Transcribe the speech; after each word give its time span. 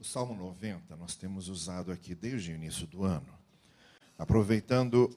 O 0.00 0.04
Salmo 0.04 0.32
90 0.32 0.96
nós 0.96 1.16
temos 1.16 1.48
usado 1.48 1.90
aqui 1.90 2.14
desde 2.14 2.52
o 2.52 2.54
início 2.54 2.86
do 2.86 3.02
ano, 3.02 3.36
aproveitando 4.16 5.10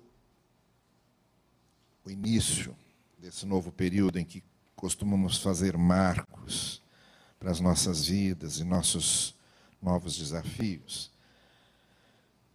o 2.04 2.10
início 2.10 2.76
desse 3.20 3.46
novo 3.46 3.72
período 3.72 4.18
em 4.18 4.26
que 4.26 4.44
costumamos 4.76 5.38
fazer 5.38 5.78
marcos 5.78 6.82
para 7.40 7.52
as 7.52 7.60
nossas 7.60 8.08
vidas 8.08 8.58
e 8.58 8.64
nossos 8.64 9.36
novos 9.80 10.18
desafios. 10.18 11.12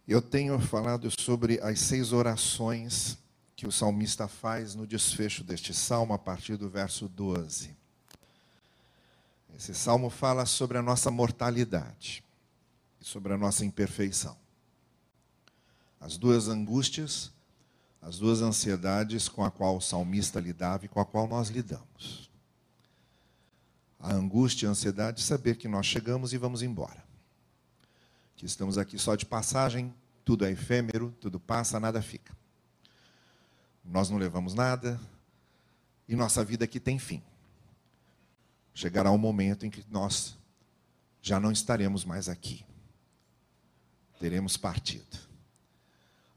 Eu 0.05 0.21
tenho 0.21 0.59
falado 0.59 1.09
sobre 1.17 1.61
as 1.61 1.79
seis 1.79 2.11
orações 2.11 3.17
que 3.55 3.65
o 3.65 3.71
salmista 3.71 4.27
faz 4.27 4.75
no 4.75 4.85
desfecho 4.85 5.45
deste 5.45 5.73
salmo, 5.73 6.13
a 6.13 6.19
partir 6.19 6.57
do 6.57 6.69
verso 6.69 7.07
12. 7.07 7.86
Esse 9.57 9.73
salmo 9.73 10.11
fala 10.11 10.45
sobre 10.45 10.77
a 10.77 10.83
nossa 10.83 11.09
mortalidade 11.09 12.23
e 13.01 13.05
sobre 13.05 13.33
a 13.33 13.37
nossa 13.37 13.65
imperfeição. 13.65 14.37
As 15.99 16.15
duas 16.15 16.47
angústias, 16.47 17.31
as 17.99 18.19
duas 18.19 18.43
ansiedades 18.43 19.27
com 19.27 19.43
a 19.43 19.49
qual 19.49 19.75
o 19.75 19.81
salmista 19.81 20.39
lidava 20.39 20.85
e 20.85 20.87
com 20.87 20.99
a 20.99 21.05
qual 21.05 21.27
nós 21.27 21.49
lidamos. 21.49 22.29
A 23.99 24.13
angústia 24.13 24.65
e 24.65 24.67
a 24.67 24.71
ansiedade 24.71 25.17
de 25.17 25.23
saber 25.23 25.57
que 25.57 25.67
nós 25.67 25.87
chegamos 25.87 26.33
e 26.33 26.37
vamos 26.37 26.61
embora. 26.61 27.03
Que 28.35 28.45
estamos 28.45 28.77
aqui 28.77 28.99
só 28.99 29.15
de 29.15 29.25
passagem, 29.25 29.91
tudo 30.23 30.45
é 30.45 30.51
efêmero, 30.51 31.11
tudo 31.19 31.39
passa, 31.39 31.79
nada 31.79 31.99
fica. 31.99 32.37
Nós 33.83 34.07
não 34.07 34.19
levamos 34.19 34.53
nada 34.53 34.99
e 36.07 36.15
nossa 36.15 36.43
vida 36.43 36.63
aqui 36.63 36.79
tem 36.79 36.99
fim 36.99 37.23
chegará 38.77 39.11
um 39.11 39.17
momento 39.17 39.65
em 39.65 39.71
que 39.71 39.83
nós 39.89 40.37
já 41.19 41.39
não 41.39 41.51
estaremos 41.51 42.05
mais 42.05 42.29
aqui. 42.29 42.63
Teremos 44.19 44.55
partido. 44.55 45.17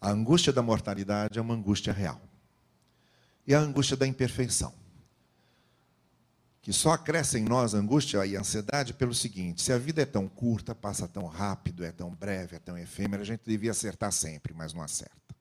A 0.00 0.08
angústia 0.10 0.50
da 0.50 0.62
mortalidade 0.62 1.38
é 1.38 1.42
uma 1.42 1.52
angústia 1.52 1.92
real. 1.92 2.18
E 3.46 3.54
a 3.54 3.58
angústia 3.58 3.94
da 3.94 4.06
imperfeição. 4.06 4.72
Que 6.62 6.72
só 6.72 6.96
cresce 6.96 7.38
em 7.38 7.44
nós 7.44 7.74
a 7.74 7.78
angústia 7.78 8.24
e 8.24 8.34
a 8.34 8.40
ansiedade 8.40 8.94
pelo 8.94 9.14
seguinte: 9.14 9.60
se 9.60 9.70
a 9.70 9.76
vida 9.76 10.00
é 10.00 10.06
tão 10.06 10.26
curta, 10.26 10.74
passa 10.74 11.06
tão 11.06 11.26
rápido, 11.26 11.84
é 11.84 11.92
tão 11.92 12.10
breve, 12.14 12.56
é 12.56 12.58
tão 12.58 12.78
efêmera, 12.78 13.22
a 13.22 13.26
gente 13.26 13.42
devia 13.44 13.72
acertar 13.72 14.12
sempre, 14.12 14.54
mas 14.54 14.72
não 14.72 14.80
acerta. 14.80 15.36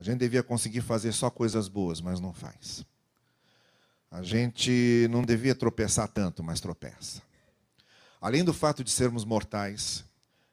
A 0.00 0.02
gente 0.02 0.20
devia 0.20 0.42
conseguir 0.42 0.80
fazer 0.80 1.12
só 1.12 1.28
coisas 1.28 1.68
boas, 1.68 2.00
mas 2.00 2.18
não 2.18 2.32
faz. 2.32 2.86
A 4.10 4.22
gente 4.22 5.06
não 5.10 5.22
devia 5.22 5.54
tropeçar 5.54 6.08
tanto, 6.08 6.42
mas 6.42 6.60
tropeça. 6.60 7.22
Além 8.20 8.42
do 8.42 8.54
fato 8.54 8.82
de 8.82 8.90
sermos 8.90 9.24
mortais, 9.24 10.04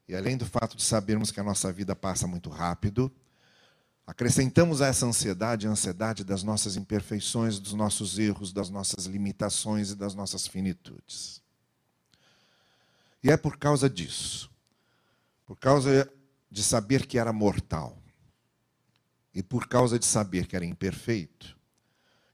e 0.07 0.15
além 0.15 0.37
do 0.37 0.45
fato 0.45 0.75
de 0.75 0.83
sabermos 0.83 1.31
que 1.31 1.39
a 1.39 1.43
nossa 1.43 1.71
vida 1.71 1.95
passa 1.95 2.27
muito 2.27 2.49
rápido, 2.49 3.11
acrescentamos 4.05 4.81
a 4.81 4.87
essa 4.87 5.05
ansiedade 5.05 5.67
a 5.67 5.71
ansiedade 5.71 6.23
das 6.23 6.43
nossas 6.43 6.75
imperfeições, 6.75 7.57
dos 7.57 7.73
nossos 7.73 8.19
erros, 8.19 8.53
das 8.53 8.69
nossas 8.69 9.05
limitações 9.05 9.91
e 9.91 9.95
das 9.95 10.13
nossas 10.13 10.47
finitudes. 10.47 11.41
E 13.23 13.31
é 13.31 13.37
por 13.37 13.57
causa 13.57 13.89
disso, 13.89 14.51
por 15.45 15.57
causa 15.57 16.11
de 16.51 16.61
saber 16.61 17.07
que 17.07 17.17
era 17.17 17.33
mortal, 17.33 17.97
e 19.33 19.41
por 19.41 19.67
causa 19.67 19.97
de 19.97 20.05
saber 20.05 20.45
que 20.45 20.55
era 20.55 20.63
imperfeito, 20.63 21.54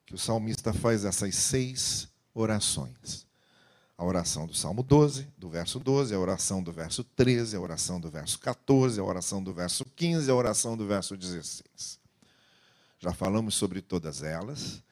que 0.05 0.15
o 0.15 0.17
salmista 0.17 0.73
faz 0.73 1.05
essas 1.05 1.35
seis 1.35 2.09
orações. 2.33 3.25
A 3.97 4.03
oração 4.03 4.47
do 4.47 4.53
Salmo 4.53 4.81
12, 4.81 5.27
do 5.37 5.49
verso 5.49 5.79
12, 5.79 6.13
a 6.13 6.19
oração 6.19 6.63
do 6.63 6.71
verso 6.71 7.03
13, 7.03 7.55
a 7.55 7.59
oração 7.59 7.99
do 7.99 8.09
verso 8.09 8.39
14, 8.39 8.99
a 8.99 9.03
oração 9.03 9.43
do 9.43 9.53
verso 9.53 9.85
15, 9.85 10.31
a 10.31 10.33
oração 10.33 10.75
do 10.75 10.87
verso 10.87 11.15
16. 11.15 11.99
Já 12.99 13.13
falamos 13.13 13.55
sobre 13.55 13.81
todas 13.81 14.23
elas. 14.23 14.83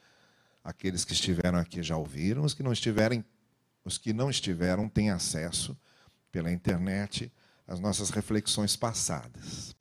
Aqueles 0.63 1.03
que 1.03 1.13
estiveram 1.13 1.57
aqui 1.57 1.81
já 1.81 1.97
ouviram, 1.97 2.43
os 2.43 2.53
que 2.53 2.61
não 2.61 2.71
estiverem, 2.71 3.25
os 3.83 3.97
que 3.97 4.13
não 4.13 4.29
estiveram 4.29 4.87
têm 4.87 5.09
acesso 5.09 5.75
pela 6.31 6.51
internet 6.51 7.31
às 7.67 7.79
nossas 7.79 8.09
reflexões 8.09 8.75
passadas. 8.75 9.75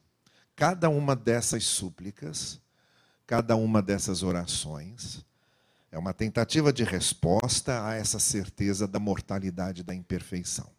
Cada 0.55 0.89
uma 0.89 1.15
dessas 1.15 1.65
súplicas, 1.65 2.61
cada 3.29 3.55
uma 3.57 3.83
dessas 3.83 4.23
orações 4.23 5.23
é 5.93 5.99
uma 5.99 6.15
tentativa 6.15 6.73
de 6.73 6.83
resposta 6.83 7.87
a 7.87 7.95
essa 7.95 8.19
certeza 8.19 8.89
da 8.89 8.99
mortalidade 8.99 9.83
da 9.83 9.95
imperfeição. 9.95 10.71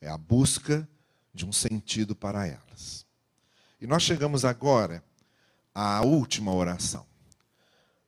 É 0.00 0.08
a 0.08 0.18
busca 0.18 0.86
de 1.32 1.46
um 1.46 1.52
sentido 1.52 2.16
para 2.16 2.44
elas. 2.48 3.06
E 3.80 3.86
nós 3.86 4.02
chegamos 4.02 4.44
agora 4.44 5.02
à 5.72 6.02
última 6.02 6.52
oração. 6.52 7.06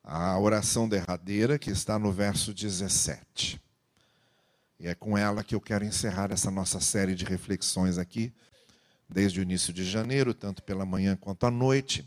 A 0.03 0.37
oração 0.37 0.89
derradeira 0.89 1.57
que 1.57 1.71
está 1.71 1.97
no 1.97 2.11
verso 2.11 2.53
17. 2.53 3.61
E 4.77 4.87
é 4.87 4.93
com 4.93 5.17
ela 5.17 5.41
que 5.41 5.55
eu 5.55 5.61
quero 5.61 5.85
encerrar 5.85 6.33
essa 6.33 6.51
nossa 6.51 6.81
série 6.81 7.15
de 7.15 7.23
reflexões 7.23 7.97
aqui, 7.97 8.33
desde 9.07 9.39
o 9.39 9.43
início 9.43 9.71
de 9.71 9.85
janeiro, 9.85 10.33
tanto 10.33 10.61
pela 10.61 10.85
manhã 10.85 11.15
quanto 11.15 11.45
à 11.45 11.51
noite. 11.51 12.05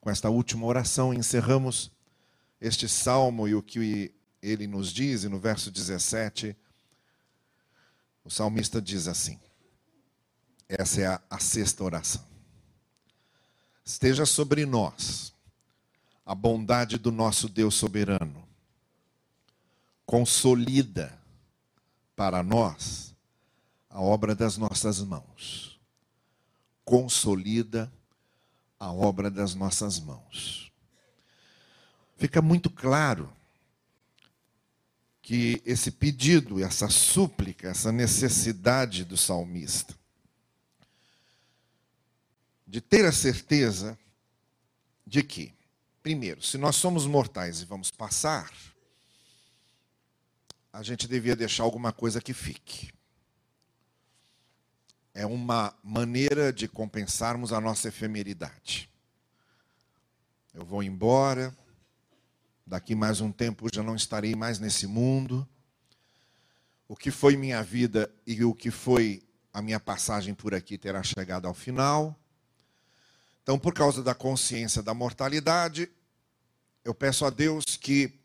Com 0.00 0.10
esta 0.10 0.30
última 0.30 0.66
oração, 0.66 1.12
encerramos 1.12 1.90
este 2.60 2.88
salmo 2.88 3.46
e 3.46 3.54
o 3.54 3.62
que 3.62 4.14
ele 4.42 4.66
nos 4.66 4.92
diz, 4.92 5.24
e 5.24 5.28
no 5.28 5.38
verso 5.38 5.70
17, 5.70 6.56
o 8.24 8.30
salmista 8.30 8.80
diz 8.80 9.06
assim: 9.06 9.38
essa 10.70 11.00
é 11.00 11.06
a, 11.06 11.20
a 11.28 11.38
sexta 11.40 11.82
oração. 11.82 12.24
Esteja 13.84 14.24
sobre 14.24 14.64
nós 14.64 15.34
a 16.24 16.32
bondade 16.32 16.96
do 16.96 17.10
nosso 17.10 17.48
Deus 17.48 17.74
soberano, 17.74 18.48
consolida 20.06 21.18
para 22.14 22.40
nós 22.40 23.16
a 23.88 24.00
obra 24.00 24.32
das 24.32 24.56
nossas 24.56 25.00
mãos, 25.00 25.80
consolida 26.84 27.92
a 28.80 28.90
obra 28.90 29.30
das 29.30 29.54
nossas 29.54 30.00
mãos 30.00 30.72
fica 32.16 32.42
muito 32.42 32.68
claro 32.68 33.32
que 35.22 35.62
esse 35.64 35.90
pedido, 35.90 36.62
essa 36.62 36.88
súplica, 36.88 37.68
essa 37.68 37.92
necessidade 37.92 39.04
do 39.04 39.16
salmista 39.16 39.94
de 42.66 42.80
ter 42.80 43.04
a 43.04 43.10
certeza 43.10 43.98
de 45.04 45.24
que, 45.24 45.52
primeiro, 46.02 46.40
se 46.40 46.56
nós 46.56 46.76
somos 46.76 47.04
mortais 47.04 47.62
e 47.62 47.64
vamos 47.64 47.90
passar, 47.90 48.52
a 50.72 50.80
gente 50.82 51.08
devia 51.08 51.34
deixar 51.34 51.64
alguma 51.64 51.92
coisa 51.92 52.20
que 52.20 52.32
fique. 52.32 52.92
É 55.20 55.26
uma 55.26 55.74
maneira 55.82 56.50
de 56.50 56.66
compensarmos 56.66 57.52
a 57.52 57.60
nossa 57.60 57.88
efemeridade. 57.88 58.88
Eu 60.54 60.64
vou 60.64 60.82
embora, 60.82 61.54
Daqui 62.70 62.94
mais 62.94 63.20
um 63.20 63.32
tempo 63.32 63.66
já 63.74 63.82
não 63.82 63.96
estarei 63.96 64.36
mais 64.36 64.60
nesse 64.60 64.86
mundo. 64.86 65.44
O 66.86 66.94
que 66.94 67.10
foi 67.10 67.36
minha 67.36 67.64
vida 67.64 68.08
e 68.24 68.44
o 68.44 68.54
que 68.54 68.70
foi 68.70 69.24
a 69.52 69.60
minha 69.60 69.80
passagem 69.80 70.34
por 70.34 70.54
aqui 70.54 70.78
terá 70.78 71.02
chegado 71.02 71.48
ao 71.48 71.52
final. 71.52 72.16
Então, 73.42 73.58
por 73.58 73.74
causa 73.74 74.04
da 74.04 74.14
consciência 74.14 74.84
da 74.84 74.94
mortalidade, 74.94 75.90
eu 76.84 76.94
peço 76.94 77.26
a 77.26 77.30
Deus 77.30 77.64
que 77.76 78.16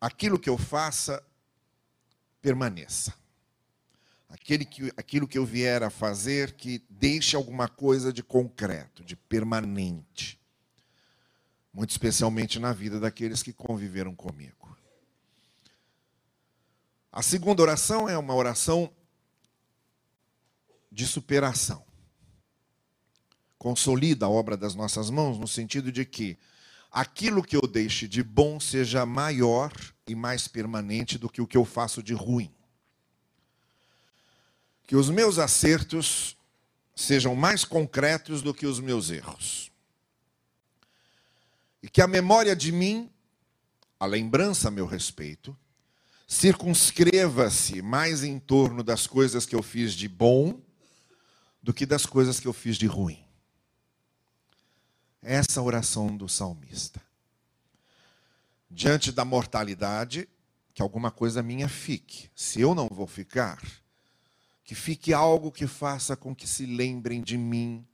aquilo 0.00 0.38
que 0.38 0.48
eu 0.48 0.56
faça 0.56 1.20
permaneça. 2.40 3.12
Aquele 4.28 4.64
que, 4.64 4.92
aquilo 4.96 5.28
que 5.28 5.38
eu 5.38 5.46
vier 5.46 5.82
a 5.82 5.90
fazer, 5.90 6.52
que 6.52 6.82
deixe 6.90 7.36
alguma 7.36 7.68
coisa 7.68 8.12
de 8.12 8.22
concreto, 8.22 9.04
de 9.04 9.14
permanente 9.14 10.40
muito 11.74 11.90
especialmente 11.90 12.60
na 12.60 12.72
vida 12.72 13.00
daqueles 13.00 13.42
que 13.42 13.52
conviveram 13.52 14.14
comigo. 14.14 14.78
A 17.10 17.20
segunda 17.20 17.62
oração 17.62 18.08
é 18.08 18.16
uma 18.16 18.34
oração 18.34 18.90
de 20.90 21.04
superação. 21.06 21.84
Consolida 23.58 24.26
a 24.26 24.28
obra 24.28 24.56
das 24.56 24.74
nossas 24.74 25.10
mãos 25.10 25.36
no 25.36 25.48
sentido 25.48 25.90
de 25.90 26.04
que 26.04 26.38
aquilo 26.90 27.42
que 27.42 27.56
eu 27.56 27.62
deixe 27.62 28.06
de 28.06 28.22
bom 28.22 28.60
seja 28.60 29.04
maior 29.04 29.72
e 30.06 30.14
mais 30.14 30.46
permanente 30.46 31.18
do 31.18 31.28
que 31.28 31.42
o 31.42 31.46
que 31.46 31.56
eu 31.56 31.64
faço 31.64 32.02
de 32.02 32.14
ruim. 32.14 32.54
Que 34.86 34.96
os 34.96 35.08
meus 35.08 35.38
acertos 35.38 36.36
sejam 36.94 37.34
mais 37.34 37.64
concretos 37.64 38.42
do 38.42 38.54
que 38.54 38.66
os 38.66 38.78
meus 38.78 39.10
erros. 39.10 39.70
E 41.82 41.88
que 41.88 42.00
a 42.00 42.06
memória 42.06 42.54
de 42.54 42.72
mim, 42.72 43.10
a 43.98 44.06
lembrança 44.06 44.68
a 44.68 44.70
meu 44.70 44.86
respeito, 44.86 45.56
circunscreva-se 46.26 47.82
mais 47.82 48.24
em 48.24 48.38
torno 48.38 48.82
das 48.82 49.06
coisas 49.06 49.44
que 49.44 49.54
eu 49.54 49.62
fiz 49.62 49.92
de 49.92 50.08
bom 50.08 50.60
do 51.62 51.72
que 51.72 51.86
das 51.86 52.06
coisas 52.06 52.38
que 52.38 52.46
eu 52.46 52.52
fiz 52.52 52.76
de 52.76 52.86
ruim. 52.86 53.24
Essa 55.22 55.62
oração 55.62 56.14
do 56.14 56.28
salmista. 56.28 57.00
Diante 58.70 59.10
da 59.10 59.24
mortalidade, 59.24 60.28
que 60.74 60.82
alguma 60.82 61.10
coisa 61.10 61.42
minha 61.42 61.68
fique. 61.68 62.28
Se 62.34 62.60
eu 62.60 62.74
não 62.74 62.88
vou 62.88 63.06
ficar, 63.06 63.62
que 64.64 64.74
fique 64.74 65.12
algo 65.12 65.52
que 65.52 65.66
faça 65.66 66.16
com 66.16 66.34
que 66.34 66.48
se 66.48 66.64
lembrem 66.64 67.22
de 67.22 67.36
mim, 67.36 67.86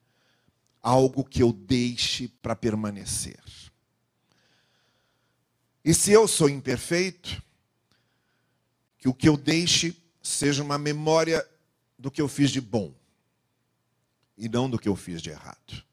algo 0.81 1.25
que 1.25 1.43
eu 1.43 1.53
deixe 1.53 2.29
para 2.29 2.55
permanecer. 2.55 3.41
E 5.85 5.93
se 5.93 6.13
eu 6.13 6.29
sou 6.29 6.49
imperfeito, 6.49 7.43
que 8.97 9.09
o 9.09 9.15
que 9.15 9.29
eu 9.29 9.37
deixe 9.37 9.97
seja 10.23 10.63
uma 10.63 10.79
memória 10.79 11.45
do 11.99 12.11
que 12.11 12.21
eu 12.21 12.29
fiz 12.29 12.51
de 12.51 12.61
bom 12.61 12.95
e 14.37 14.49
não 14.49 14.71
do 14.71 14.79
que 14.79 14.89
eu 14.89 14.95
fiz 14.95 15.21
de 15.21 15.31
errado. 15.31 15.85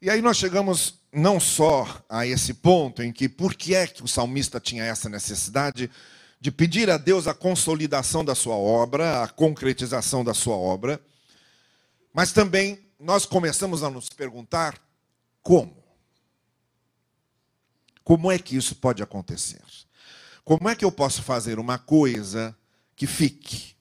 E 0.00 0.10
aí 0.10 0.20
nós 0.20 0.36
chegamos 0.36 1.00
não 1.10 1.40
só 1.40 2.04
a 2.08 2.26
esse 2.26 2.54
ponto 2.54 3.02
em 3.02 3.12
que 3.12 3.28
por 3.28 3.54
que 3.54 3.74
é 3.74 3.86
que 3.86 4.02
o 4.02 4.08
salmista 4.08 4.60
tinha 4.60 4.84
essa 4.84 5.08
necessidade 5.08 5.90
de 6.44 6.52
pedir 6.52 6.90
a 6.90 6.98
Deus 6.98 7.26
a 7.26 7.32
consolidação 7.32 8.22
da 8.22 8.34
sua 8.34 8.54
obra, 8.54 9.22
a 9.22 9.28
concretização 9.28 10.22
da 10.22 10.34
sua 10.34 10.54
obra, 10.54 11.00
mas 12.12 12.32
também 12.32 12.86
nós 13.00 13.24
começamos 13.24 13.82
a 13.82 13.88
nos 13.88 14.10
perguntar 14.10 14.78
como? 15.42 15.74
Como 18.04 18.30
é 18.30 18.38
que 18.38 18.54
isso 18.54 18.76
pode 18.76 19.02
acontecer? 19.02 19.62
Como 20.44 20.68
é 20.68 20.76
que 20.76 20.84
eu 20.84 20.92
posso 20.92 21.22
fazer 21.22 21.58
uma 21.58 21.78
coisa 21.78 22.54
que 22.94 23.06
fique? 23.06 23.74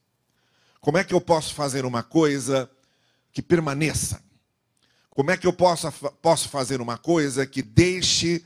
Como 0.79 0.97
é 0.97 1.03
que 1.03 1.13
eu 1.13 1.19
posso 1.19 1.53
fazer 1.53 1.83
uma 1.83 2.01
coisa 2.01 2.71
que 3.33 3.41
permaneça? 3.41 4.23
Como 5.09 5.31
é 5.31 5.35
que 5.35 5.45
eu 5.45 5.51
posso, 5.51 5.91
posso 6.21 6.47
fazer 6.47 6.79
uma 6.79 6.97
coisa 6.97 7.45
que 7.45 7.61
deixe 7.61 8.41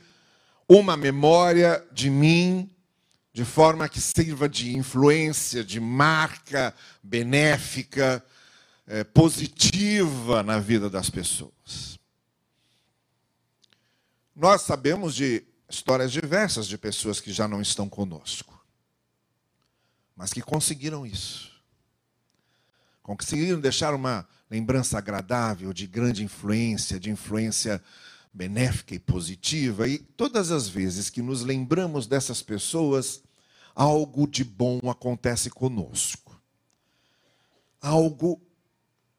uma 0.68 0.96
memória 0.96 1.86
de 1.92 2.10
mim, 2.10 2.68
de 3.38 3.44
forma 3.44 3.88
que 3.88 4.00
sirva 4.00 4.48
de 4.48 4.76
influência, 4.76 5.62
de 5.62 5.78
marca 5.78 6.74
benéfica, 7.00 8.20
é, 8.84 9.04
positiva 9.04 10.42
na 10.42 10.58
vida 10.58 10.90
das 10.90 11.08
pessoas? 11.08 12.00
Nós 14.34 14.62
sabemos 14.62 15.14
de 15.14 15.44
histórias 15.70 16.10
diversas 16.10 16.66
de 16.66 16.76
pessoas 16.76 17.20
que 17.20 17.32
já 17.32 17.46
não 17.46 17.62
estão 17.62 17.88
conosco, 17.88 18.60
mas 20.16 20.32
que 20.32 20.42
conseguiram 20.42 21.06
isso. 21.06 21.52
Conseguiram 23.04 23.60
deixar 23.60 23.94
uma 23.94 24.26
lembrança 24.50 24.98
agradável, 24.98 25.72
de 25.72 25.86
grande 25.86 26.24
influência, 26.24 26.98
de 26.98 27.08
influência 27.08 27.80
benéfica 28.34 28.96
e 28.96 28.98
positiva. 28.98 29.86
E 29.86 29.98
todas 29.98 30.50
as 30.50 30.68
vezes 30.68 31.08
que 31.08 31.22
nos 31.22 31.42
lembramos 31.42 32.08
dessas 32.08 32.42
pessoas, 32.42 33.22
algo 33.78 34.26
de 34.26 34.44
bom 34.44 34.90
acontece 34.90 35.48
conosco. 35.48 36.38
Algo 37.80 38.40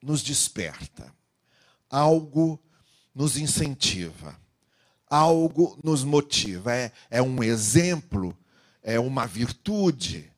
nos 0.02 0.22
desperta. 0.22 1.14
Algo 1.90 2.60
nos 3.16 3.38
incentiva 3.38 4.40
algo 5.10 5.78
nos 5.84 6.04
motiva. 6.04 6.74
É, 6.74 6.92
é 7.10 7.22
um 7.22 7.44
exemplo, 7.44 8.38
é 8.84 9.00
uma 9.00 9.26
virtude, 9.26 10.32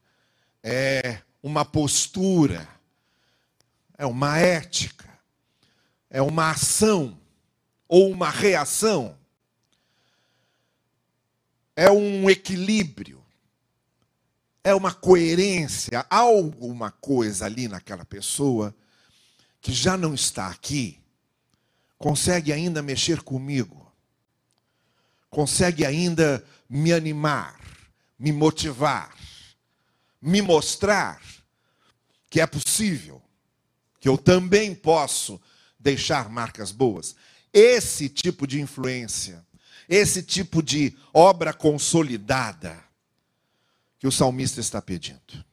é 0.64 1.22
uma 1.44 1.66
postura, 1.66 2.68
é 3.98 4.06
uma 4.06 4.38
ética, 4.38 5.10
é 6.10 6.22
uma 6.22 6.52
ação 6.52 7.20
ou 7.88 8.10
uma 8.10 8.30
reação, 8.30 9.18
é 11.76 11.92
um 11.92 12.30
equilíbrio, 12.30 13.21
é 14.64 14.74
uma 14.76 14.94
coerência, 14.94 16.06
alguma 16.10 16.92
coisa 16.92 17.46
ali 17.46 17.68
naquela 17.68 18.06
pessoa 18.06 18.76
que 19.60 19.72
já 19.72 19.98
não 19.98 20.14
está 20.14 20.48
aqui, 20.48 21.00
consegue 21.98 22.52
ainda 22.52 22.82
mexer 22.82 23.22
comigo 23.22 23.82
consegue 25.32 25.86
ainda 25.86 26.46
me 26.70 26.92
animar, 26.92 27.60
me 28.20 28.34
motivar, 28.34 29.16
me 30.22 30.42
mostrar 30.42 31.22
que 32.30 32.42
é 32.42 32.46
possível, 32.46 33.22
que 34.00 34.08
eu 34.08 34.18
também 34.18 34.76
posso 34.76 35.42
deixar 35.80 36.30
marcas 36.30 36.72
boas. 36.72 37.16
Esse 37.52 38.10
tipo 38.10 38.46
de 38.46 38.60
influência, 38.60 39.44
esse 39.88 40.22
tipo 40.22 40.62
de 40.62 40.96
obra 41.14 41.54
consolidada 41.54 42.78
que 44.02 44.08
o 44.08 44.12
salmista 44.12 44.60
está 44.60 44.82
pedindo. 44.82 45.46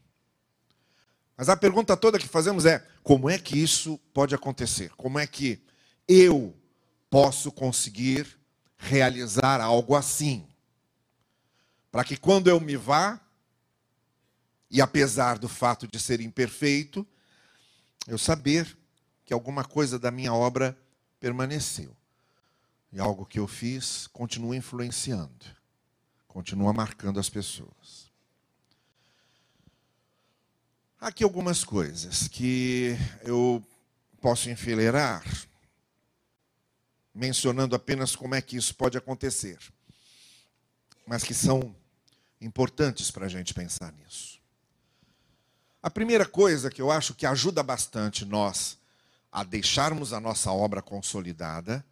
Mas 1.37 1.51
a 1.51 1.57
pergunta 1.57 1.95
toda 1.99 2.19
que 2.19 2.27
fazemos 2.27 2.65
é: 2.65 2.83
como 3.03 3.29
é 3.29 3.39
que 3.39 3.63
isso 3.63 4.01
pode 4.15 4.35
acontecer? 4.35 4.91
Como 4.97 5.19
é 5.19 5.27
que 5.27 5.63
eu 6.09 6.57
posso 7.11 7.53
conseguir 7.53 8.39
realizar 8.79 9.61
algo 9.61 9.95
assim. 9.95 10.49
Para 11.93 12.05
que 12.05 12.17
quando 12.17 12.49
eu 12.49 12.59
me 12.59 12.75
vá, 12.75 13.21
e 14.71 14.81
apesar 14.81 15.39
do 15.39 15.49
fato 15.49 15.87
de 15.87 16.01
ser 16.01 16.19
imperfeito, 16.19 17.07
eu 18.07 18.17
saber 18.17 18.79
que 19.27 19.35
alguma 19.35 19.63
coisa 19.63 19.99
da 19.99 20.11
minha 20.11 20.33
obra 20.33 20.75
permaneceu. 21.21 21.95
E 22.91 22.99
algo 22.99 23.27
que 23.27 23.39
eu 23.39 23.47
fiz 23.47 24.07
continua 24.07 24.57
influenciando, 24.57 25.45
continua 26.27 26.73
marcando 26.73 27.21
as 27.21 27.29
pessoas. 27.29 28.08
Aqui 31.01 31.23
algumas 31.23 31.63
coisas 31.63 32.27
que 32.27 32.97
eu 33.23 33.65
posso 34.21 34.51
enfileirar 34.51 35.23
mencionando 37.15 37.77
apenas 37.77 38.17
como 38.17 38.35
é 38.35 38.43
que 38.43 38.57
isso 38.57 38.75
pode 38.75 38.99
acontecer, 38.99 39.59
mas 41.07 41.23
que 41.23 41.33
são 41.33 41.73
importantes 42.41 43.13
para 43.13 43.27
a 43.27 43.29
gente 43.29 43.55
pensar 43.55 43.93
nisso. 43.93 44.41
A 45.81 45.89
primeira 45.89 46.27
coisa 46.27 46.69
que 46.69 46.83
eu 46.83 46.91
acho 46.91 47.15
que 47.15 47.27
ajuda 47.27 47.63
bastante 47.63 48.25
nós 48.25 48.77
a 49.31 49.45
deixarmos 49.45 50.13
a 50.13 50.19
nossa 50.19 50.51
obra 50.51 50.83
consolidada, 50.83 51.85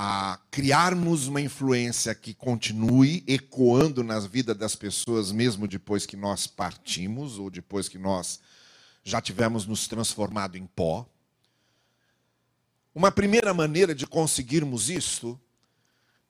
a 0.00 0.38
criarmos 0.52 1.26
uma 1.26 1.40
influência 1.40 2.14
que 2.14 2.32
continue 2.32 3.24
ecoando 3.26 4.04
nas 4.04 4.24
vidas 4.24 4.56
das 4.56 4.76
pessoas, 4.76 5.32
mesmo 5.32 5.66
depois 5.66 6.06
que 6.06 6.16
nós 6.16 6.46
partimos 6.46 7.36
ou 7.36 7.50
depois 7.50 7.88
que 7.88 7.98
nós 7.98 8.38
já 9.02 9.20
tivemos 9.20 9.66
nos 9.66 9.88
transformado 9.88 10.56
em 10.56 10.64
pó. 10.66 11.04
Uma 12.94 13.10
primeira 13.10 13.52
maneira 13.52 13.92
de 13.92 14.06
conseguirmos 14.06 14.88
isto 14.88 15.36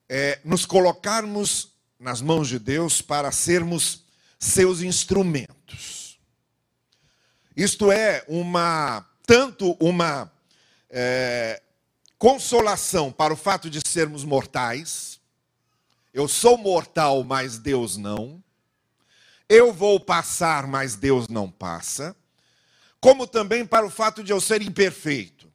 é 0.08 0.40
nos 0.42 0.64
colocarmos 0.64 1.74
nas 2.00 2.22
mãos 2.22 2.48
de 2.48 2.58
Deus 2.58 3.02
para 3.02 3.30
sermos 3.30 4.02
seus 4.38 4.80
instrumentos. 4.80 6.18
Isto 7.54 7.92
é 7.92 8.24
uma 8.26 9.06
tanto 9.26 9.72
uma 9.78 10.32
é, 10.88 11.60
consolação 12.18 13.12
para 13.12 13.32
o 13.32 13.36
fato 13.36 13.70
de 13.70 13.80
sermos 13.86 14.24
mortais. 14.24 15.20
Eu 16.12 16.26
sou 16.26 16.58
mortal, 16.58 17.22
mas 17.22 17.58
Deus 17.58 17.96
não. 17.96 18.42
Eu 19.48 19.72
vou 19.72 20.00
passar, 20.00 20.66
mas 20.66 20.96
Deus 20.96 21.28
não 21.28 21.50
passa. 21.50 22.14
Como 23.00 23.26
também 23.26 23.64
para 23.64 23.86
o 23.86 23.90
fato 23.90 24.22
de 24.24 24.32
eu 24.32 24.40
ser 24.40 24.60
imperfeito. 24.60 25.48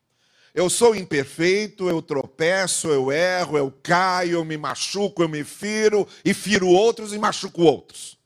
Eu 0.53 0.69
sou 0.69 0.95
imperfeito, 0.95 1.89
eu 1.89 2.01
tropeço, 2.01 2.87
eu 2.87 3.11
erro, 3.11 3.57
eu 3.57 3.71
caio, 3.71 4.33
eu 4.33 4.45
me 4.45 4.55
machuco, 4.55 5.23
eu 5.23 5.29
me 5.29 5.43
firo, 5.43 6.07
e 6.23 6.31
firo 6.33 6.67
outros 6.67 7.11
e 7.11 7.17
machuco 7.17 7.63
outros. 7.63 8.19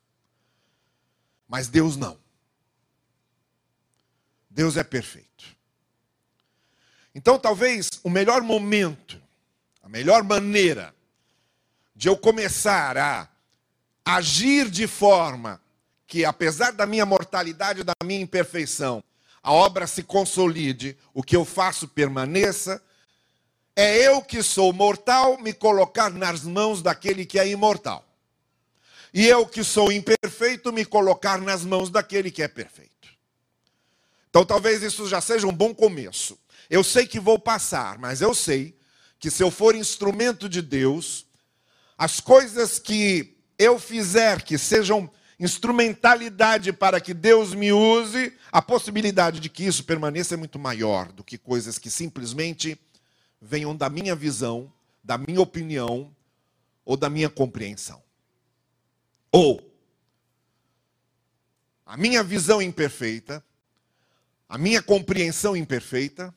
Mas 1.47 1.69
Deus 1.69 1.95
não. 1.95 2.19
Deus 4.49 4.75
é 4.75 4.83
perfeito. 4.83 5.26
Então, 7.17 7.39
talvez 7.39 7.89
o 8.03 8.11
melhor 8.11 8.43
momento, 8.43 9.19
a 9.81 9.89
melhor 9.89 10.21
maneira 10.23 10.93
de 11.95 12.07
eu 12.07 12.15
começar 12.15 12.95
a 12.95 13.27
agir 14.05 14.69
de 14.69 14.85
forma 14.85 15.59
que, 16.05 16.23
apesar 16.23 16.73
da 16.73 16.85
minha 16.85 17.07
mortalidade, 17.07 17.83
da 17.83 17.93
minha 18.03 18.21
imperfeição, 18.21 19.03
a 19.41 19.51
obra 19.51 19.87
se 19.87 20.03
consolide, 20.03 20.95
o 21.11 21.23
que 21.23 21.35
eu 21.35 21.43
faço 21.43 21.87
permaneça. 21.87 22.79
É 23.75 23.97
eu 24.07 24.21
que 24.21 24.43
sou 24.43 24.71
mortal 24.71 25.39
me 25.39 25.53
colocar 25.53 26.11
nas 26.11 26.43
mãos 26.43 26.83
daquele 26.83 27.25
que 27.25 27.39
é 27.39 27.47
imortal. 27.47 28.05
e 29.11 29.25
eu 29.25 29.47
que 29.47 29.63
sou 29.63 29.91
imperfeito 29.91 30.71
me 30.71 30.85
colocar 30.85 31.41
nas 31.41 31.65
mãos 31.65 31.89
daquele 31.89 32.29
que 32.29 32.43
é 32.43 32.47
perfeito. 32.47 33.09
Então 34.29 34.45
talvez 34.45 34.83
isso 34.83 35.07
já 35.07 35.19
seja 35.19 35.47
um 35.47 35.51
bom 35.51 35.73
começo. 35.73 36.37
Eu 36.69 36.83
sei 36.83 37.07
que 37.07 37.19
vou 37.19 37.39
passar, 37.39 37.97
mas 37.97 38.21
eu 38.21 38.33
sei 38.33 38.77
que 39.19 39.31
se 39.31 39.43
eu 39.43 39.49
for 39.49 39.75
instrumento 39.75 40.47
de 40.47 40.61
Deus, 40.61 41.25
as 41.97 42.19
coisas 42.19 42.77
que 42.77 43.37
eu 43.57 43.79
fizer 43.79 44.43
que 44.43 44.57
sejam 44.57 45.09
instrumentalidade 45.39 46.73
para 46.73 46.99
que 46.99 47.13
Deus 47.13 47.53
me 47.53 47.71
use, 47.71 48.33
a 48.51 48.61
possibilidade 48.61 49.39
de 49.39 49.49
que 49.49 49.65
isso 49.65 49.83
permaneça 49.83 50.33
é 50.33 50.37
muito 50.37 50.57
maior 50.57 51.11
do 51.11 51.23
que 51.23 51.37
coisas 51.37 51.77
que 51.77 51.89
simplesmente 51.89 52.79
venham 53.41 53.75
da 53.75 53.89
minha 53.89 54.15
visão, 54.15 54.71
da 55.03 55.17
minha 55.17 55.41
opinião 55.41 56.13
ou 56.83 56.97
da 56.97 57.09
minha 57.09 57.29
compreensão. 57.29 58.01
Ou 59.31 59.61
a 61.85 61.95
minha 61.95 62.23
visão 62.23 62.61
imperfeita, 62.61 63.43
a 64.49 64.57
minha 64.57 64.81
compreensão 64.81 65.55
imperfeita, 65.55 66.33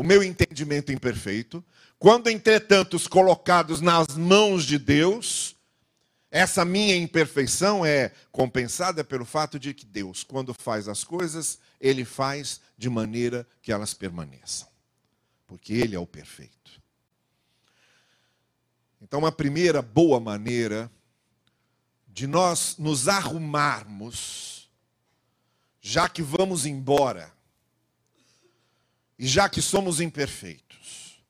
o 0.00 0.02
meu 0.02 0.22
entendimento 0.22 0.90
imperfeito, 0.90 1.62
quando 1.98 2.30
entretanto 2.30 2.98
colocados 3.10 3.82
nas 3.82 4.16
mãos 4.16 4.64
de 4.64 4.78
Deus, 4.78 5.54
essa 6.30 6.64
minha 6.64 6.96
imperfeição 6.96 7.84
é 7.84 8.10
compensada 8.32 9.04
pelo 9.04 9.26
fato 9.26 9.58
de 9.58 9.74
que 9.74 9.84
Deus, 9.84 10.24
quando 10.24 10.54
faz 10.54 10.88
as 10.88 11.04
coisas, 11.04 11.58
Ele 11.78 12.02
faz 12.02 12.62
de 12.78 12.88
maneira 12.88 13.46
que 13.60 13.70
elas 13.70 13.92
permaneçam. 13.92 14.66
Porque 15.46 15.74
Ele 15.74 15.94
é 15.94 15.98
o 15.98 16.06
perfeito. 16.06 16.80
Então, 19.02 19.26
a 19.26 19.30
primeira 19.30 19.82
boa 19.82 20.18
maneira 20.18 20.90
de 22.08 22.26
nós 22.26 22.76
nos 22.78 23.06
arrumarmos, 23.06 24.70
já 25.78 26.08
que 26.08 26.22
vamos 26.22 26.64
embora, 26.64 27.38
e 29.20 29.26
já 29.26 29.50
que 29.50 29.60
somos 29.60 30.00
imperfeitos, 30.00 31.22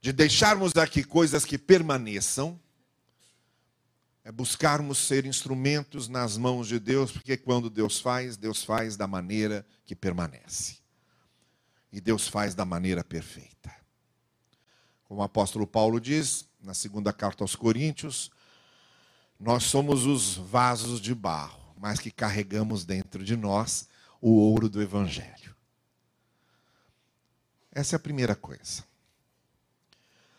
de 0.00 0.12
deixarmos 0.12 0.74
aqui 0.74 1.04
coisas 1.04 1.44
que 1.44 1.56
permaneçam, 1.56 2.60
é 4.24 4.32
buscarmos 4.32 4.98
ser 4.98 5.24
instrumentos 5.24 6.08
nas 6.08 6.36
mãos 6.36 6.66
de 6.66 6.80
Deus, 6.80 7.12
porque 7.12 7.36
quando 7.36 7.70
Deus 7.70 8.00
faz, 8.00 8.36
Deus 8.36 8.64
faz 8.64 8.96
da 8.96 9.06
maneira 9.06 9.64
que 9.84 9.94
permanece. 9.94 10.78
E 11.92 12.00
Deus 12.00 12.26
faz 12.26 12.56
da 12.56 12.64
maneira 12.64 13.04
perfeita. 13.04 13.72
Como 15.04 15.20
o 15.20 15.24
apóstolo 15.24 15.64
Paulo 15.64 16.00
diz, 16.00 16.48
na 16.60 16.74
segunda 16.74 17.12
carta 17.12 17.44
aos 17.44 17.54
Coríntios, 17.54 18.32
nós 19.38 19.62
somos 19.62 20.06
os 20.06 20.34
vasos 20.34 21.00
de 21.00 21.14
barro, 21.14 21.72
mas 21.78 22.00
que 22.00 22.10
carregamos 22.10 22.84
dentro 22.84 23.22
de 23.24 23.36
nós 23.36 23.88
o 24.20 24.32
ouro 24.32 24.68
do 24.68 24.82
Evangelho. 24.82 25.55
Essa 27.76 27.96
é 27.96 27.98
a 27.98 28.00
primeira 28.00 28.34
coisa. 28.34 28.82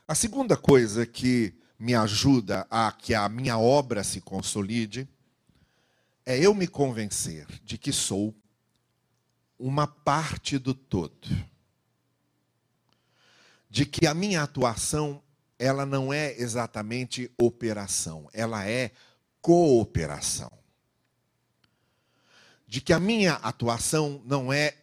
A 0.07 0.15
segunda 0.15 0.57
coisa 0.57 1.05
que 1.05 1.53
me 1.77 1.93
ajuda 1.93 2.65
a 2.67 2.91
que 2.91 3.13
a 3.13 3.29
minha 3.29 3.59
obra 3.59 4.03
se 4.03 4.19
consolide 4.19 5.07
é 6.25 6.35
eu 6.39 6.55
me 6.55 6.67
convencer 6.67 7.45
de 7.63 7.77
que 7.77 7.93
sou 7.93 8.33
uma 9.59 9.85
parte 9.85 10.57
do 10.57 10.73
todo. 10.73 11.27
De 13.69 13.85
que 13.85 14.07
a 14.07 14.15
minha 14.15 14.41
atuação, 14.41 15.21
ela 15.59 15.85
não 15.85 16.11
é 16.11 16.35
exatamente 16.41 17.31
operação, 17.37 18.27
ela 18.33 18.67
é 18.67 18.91
cooperação. 19.43 20.51
De 22.65 22.81
que 22.81 22.93
a 22.93 22.99
minha 22.99 23.33
atuação 23.33 24.23
não 24.25 24.51
é 24.51 24.75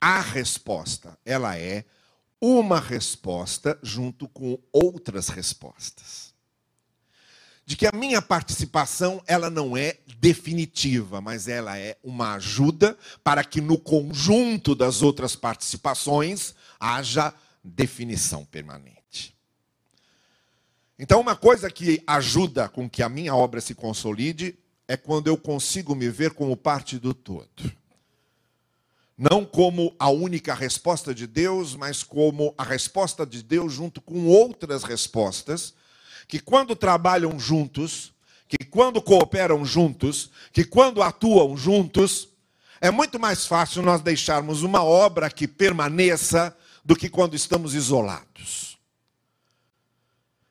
a 0.00 0.20
resposta, 0.20 1.18
ela 1.24 1.56
é 1.56 1.84
uma 2.40 2.78
resposta 2.78 3.78
junto 3.82 4.28
com 4.28 4.58
outras 4.72 5.28
respostas. 5.28 6.32
De 7.66 7.76
que 7.76 7.86
a 7.86 7.92
minha 7.92 8.22
participação, 8.22 9.22
ela 9.26 9.50
não 9.50 9.76
é 9.76 9.98
definitiva, 10.18 11.20
mas 11.20 11.48
ela 11.48 11.76
é 11.76 11.98
uma 12.02 12.34
ajuda 12.34 12.96
para 13.22 13.44
que 13.44 13.60
no 13.60 13.76
conjunto 13.76 14.74
das 14.74 15.02
outras 15.02 15.36
participações 15.36 16.54
haja 16.80 17.34
definição 17.62 18.44
permanente. 18.44 19.36
Então, 20.98 21.20
uma 21.20 21.36
coisa 21.36 21.70
que 21.70 22.02
ajuda 22.06 22.68
com 22.68 22.88
que 22.88 23.02
a 23.02 23.08
minha 23.08 23.34
obra 23.34 23.60
se 23.60 23.74
consolide 23.74 24.58
é 24.86 24.96
quando 24.96 25.26
eu 25.26 25.36
consigo 25.36 25.94
me 25.94 26.08
ver 26.08 26.32
como 26.32 26.56
parte 26.56 26.98
do 26.98 27.12
todo 27.12 27.78
não 29.18 29.44
como 29.44 29.92
a 29.98 30.08
única 30.08 30.54
resposta 30.54 31.12
de 31.12 31.26
Deus, 31.26 31.74
mas 31.74 32.04
como 32.04 32.54
a 32.56 32.62
resposta 32.62 33.26
de 33.26 33.42
Deus 33.42 33.72
junto 33.72 34.00
com 34.00 34.26
outras 34.26 34.84
respostas, 34.84 35.74
que 36.28 36.38
quando 36.38 36.76
trabalham 36.76 37.36
juntos, 37.40 38.12
que 38.46 38.64
quando 38.64 39.02
cooperam 39.02 39.64
juntos, 39.64 40.30
que 40.52 40.64
quando 40.64 41.02
atuam 41.02 41.56
juntos, 41.56 42.28
é 42.80 42.92
muito 42.92 43.18
mais 43.18 43.44
fácil 43.44 43.82
nós 43.82 44.00
deixarmos 44.00 44.62
uma 44.62 44.84
obra 44.84 45.28
que 45.28 45.48
permaneça 45.48 46.56
do 46.84 46.94
que 46.94 47.08
quando 47.08 47.34
estamos 47.34 47.74
isolados. 47.74 48.78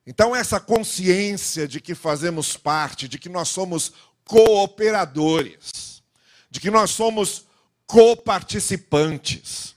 Então, 0.05 0.36
essa 0.36 0.59
consciência 0.59 1.67
de 1.67 1.79
que 1.79 1.95
fazemos 1.95 2.57
parte, 2.57 3.07
de 3.07 3.17
que 3.17 3.29
nós 3.29 3.47
somos 3.47 3.93
cooperadores, 4.25 6.03
de 6.50 6.59
que 6.59 6.69
nós 6.69 6.91
somos 6.91 7.47
coparticipantes, 7.88 9.75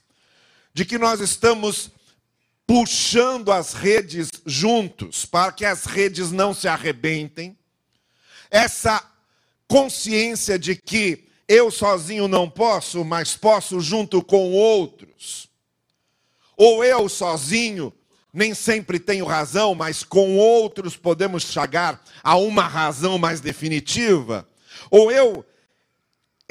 de 0.75 0.85
que 0.85 0.99
nós 0.99 1.21
estamos 1.21 1.91
puxando 2.67 3.51
as 3.51 3.73
redes 3.73 4.29
juntos 4.45 5.25
para 5.25 5.51
que 5.53 5.65
as 5.65 5.85
redes 5.85 6.31
não 6.31 6.53
se 6.53 6.69
arrebentem. 6.69 7.57
Essa 8.51 9.03
consciência 9.67 10.59
de 10.59 10.77
que 10.77 11.29
eu 11.49 11.71
sozinho 11.71 12.29
não 12.29 12.49
posso, 12.49 13.05
mas 13.05 13.37
posso 13.37 13.81
junto 13.81 14.23
com 14.23 14.53
outros. 14.53 15.49
Ou 16.57 16.85
eu 16.85 17.09
sozinho 17.09 17.93
nem 18.33 18.55
sempre 18.55 19.01
tenho 19.01 19.25
razão, 19.25 19.75
mas 19.75 20.05
com 20.05 20.37
outros 20.37 20.97
podemos 20.97 21.43
chegar 21.45 22.01
a 22.23 22.37
uma 22.37 22.63
razão 22.63 23.19
mais 23.19 23.41
definitiva. 23.41 24.47
Ou 24.91 25.11
eu 25.11 25.45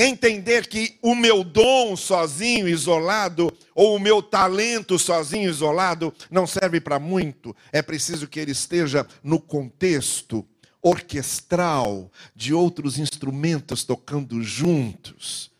entender 0.05 0.67
que 0.67 0.97
o 1.01 1.13
meu 1.13 1.43
dom 1.43 1.95
sozinho, 1.97 2.69
isolado, 2.69 3.51
ou 3.75 3.95
o 3.95 3.99
meu 3.99 4.21
talento 4.21 4.97
sozinho, 4.97 5.49
isolado, 5.49 6.13
não 6.31 6.47
serve 6.47 6.79
para 6.79 6.97
muito. 6.97 7.53
É 7.71 7.81
preciso 7.81 8.27
que 8.27 8.39
ele 8.39 8.51
esteja 8.51 9.05
no 9.21 9.41
contexto 9.41 10.47
orquestral 10.81 12.09
de 12.33 12.53
outros 12.53 12.97
instrumentos 12.97 13.83
tocando 13.83 14.41
juntos, 14.41 15.51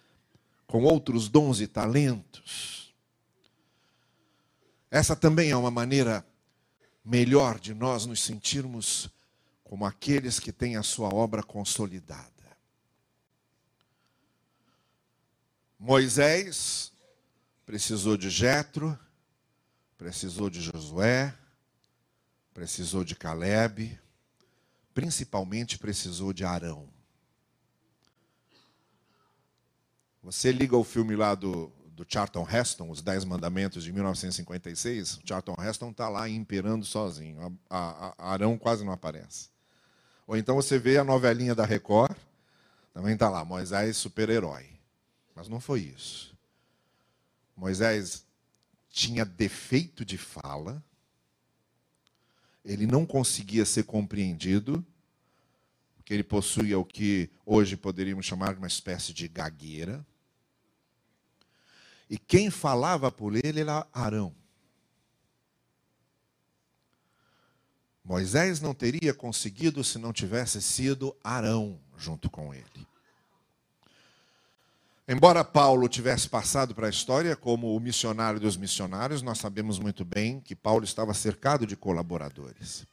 com 0.65 0.83
outros 0.83 1.27
dons 1.27 1.59
e 1.59 1.67
talentos. 1.67 2.93
Essa 4.89 5.15
também 5.15 5.51
é 5.51 5.57
uma 5.57 5.69
maneira 5.69 6.25
melhor 7.03 7.59
de 7.59 7.73
nós 7.73 8.05
nos 8.05 8.21
sentirmos 8.21 9.09
como 9.63 9.85
aqueles 9.85 10.39
que 10.39 10.51
têm 10.51 10.77
a 10.77 10.83
sua 10.83 11.13
obra 11.13 11.43
consolidada. 11.43 12.38
Moisés 15.79 16.91
precisou 17.65 18.17
de 18.17 18.29
Jetro, 18.29 18.99
precisou 19.97 20.49
de 20.49 20.61
Josué, 20.61 21.33
precisou 22.53 23.05
de 23.05 23.15
Caleb, 23.15 23.97
principalmente 24.93 25.79
precisou 25.79 26.33
de 26.33 26.43
Arão. 26.43 26.89
Você 30.21 30.51
liga 30.51 30.75
o 30.75 30.83
filme 30.83 31.15
lá 31.15 31.33
do, 31.33 31.71
do 31.91 32.05
Charlton 32.05 32.45
Heston, 32.45 32.89
Os 32.89 33.01
Dez 33.01 33.23
Mandamentos, 33.23 33.85
de 33.85 33.93
1956, 33.93 35.19
o 35.19 35.21
Charlton 35.25 35.55
Heston 35.57 35.91
está 35.91 36.09
lá 36.09 36.27
imperando 36.27 36.83
sozinho. 36.83 37.57
A, 37.69 37.77
a, 37.77 38.15
a 38.17 38.33
Arão 38.33 38.57
quase 38.57 38.83
não 38.83 38.91
aparece. 38.91 39.47
Ou 40.27 40.35
então 40.35 40.55
você 40.55 40.77
vê 40.77 40.97
a 40.97 41.05
novelinha 41.05 41.55
da 41.55 41.65
Record, 41.65 42.17
também 42.93 43.13
está 43.13 43.29
lá, 43.29 43.45
Moisés 43.45 43.95
super-herói. 43.95 44.78
Mas 45.39 45.47
não 45.47 45.61
foi 45.61 45.79
isso. 45.83 46.35
Moisés 47.55 48.25
tinha 48.89 49.23
defeito 49.23 50.03
de 50.03 50.17
fala, 50.17 50.83
ele 52.65 52.85
não 52.85 53.05
conseguia 53.05 53.63
ser 53.65 53.83
compreendido, 53.85 54.85
porque 55.95 56.13
ele 56.13 56.25
possuía 56.25 56.77
o 56.77 56.83
que 56.83 57.29
hoje 57.45 57.77
poderíamos 57.77 58.25
chamar 58.25 58.51
de 58.51 58.57
uma 58.57 58.67
espécie 58.67 59.13
de 59.13 59.29
gagueira. 59.29 60.05
E 62.09 62.17
quem 62.17 62.51
falava 62.51 63.09
por 63.09 63.33
ele 63.33 63.61
era 63.61 63.87
Arão. 63.93 64.35
Moisés 68.03 68.59
não 68.59 68.73
teria 68.73 69.13
conseguido 69.13 69.85
se 69.85 69.97
não 69.97 70.11
tivesse 70.11 70.61
sido 70.61 71.15
Arão 71.23 71.79
junto 71.97 72.29
com 72.29 72.53
ele. 72.53 72.89
Embora 75.11 75.43
Paulo 75.43 75.89
tivesse 75.89 76.29
passado 76.29 76.75
para 76.75 76.85
a 76.85 76.89
história 76.91 77.35
como 77.35 77.75
o 77.75 77.79
missionário 77.79 78.39
dos 78.39 78.55
missionários, 78.55 79.23
nós 79.23 79.39
sabemos 79.39 79.79
muito 79.79 80.05
bem 80.05 80.39
que 80.39 80.55
Paulo 80.55 80.83
estava 80.83 81.15
cercado 81.15 81.65
de 81.65 81.75
colaboradores. 81.75 82.85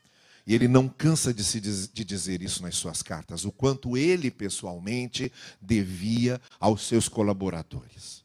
E 0.47 0.55
ele 0.55 0.67
não 0.67 0.89
cansa 0.89 1.35
de, 1.35 1.45
se 1.45 1.61
diz, 1.61 1.87
de 1.93 2.03
dizer 2.07 2.41
isso 2.41 2.63
nas 2.63 2.75
suas 2.77 3.03
cartas, 3.03 3.45
o 3.45 3.53
quanto 3.53 3.99
ele 3.99 4.31
pessoalmente 4.31 5.31
devia 5.61 6.41
aos 6.59 6.87
seus 6.87 7.07
colaboradores, 7.07 8.25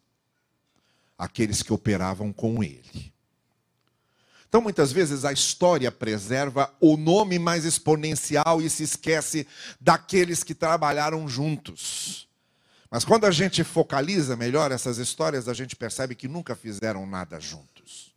aqueles 1.17 1.61
que 1.61 1.73
operavam 1.73 2.31
com 2.31 2.63
ele. 2.63 3.11
Então, 4.47 4.61
muitas 4.61 4.93
vezes, 4.93 5.25
a 5.25 5.33
história 5.33 5.91
preserva 5.91 6.73
o 6.79 6.95
nome 6.95 7.37
mais 7.37 7.65
exponencial 7.65 8.61
e 8.61 8.69
se 8.69 8.83
esquece 8.83 9.45
daqueles 9.81 10.45
que 10.45 10.55
trabalharam 10.55 11.27
juntos. 11.27 12.30
Mas 12.91 13.05
quando 13.05 13.23
a 13.23 13.31
gente 13.31 13.63
focaliza 13.63 14.35
melhor 14.35 14.69
essas 14.69 14.97
histórias, 14.97 15.47
a 15.47 15.53
gente 15.53 15.77
percebe 15.77 16.13
que 16.13 16.27
nunca 16.27 16.57
fizeram 16.57 17.05
nada 17.05 17.39
juntos. 17.39 18.13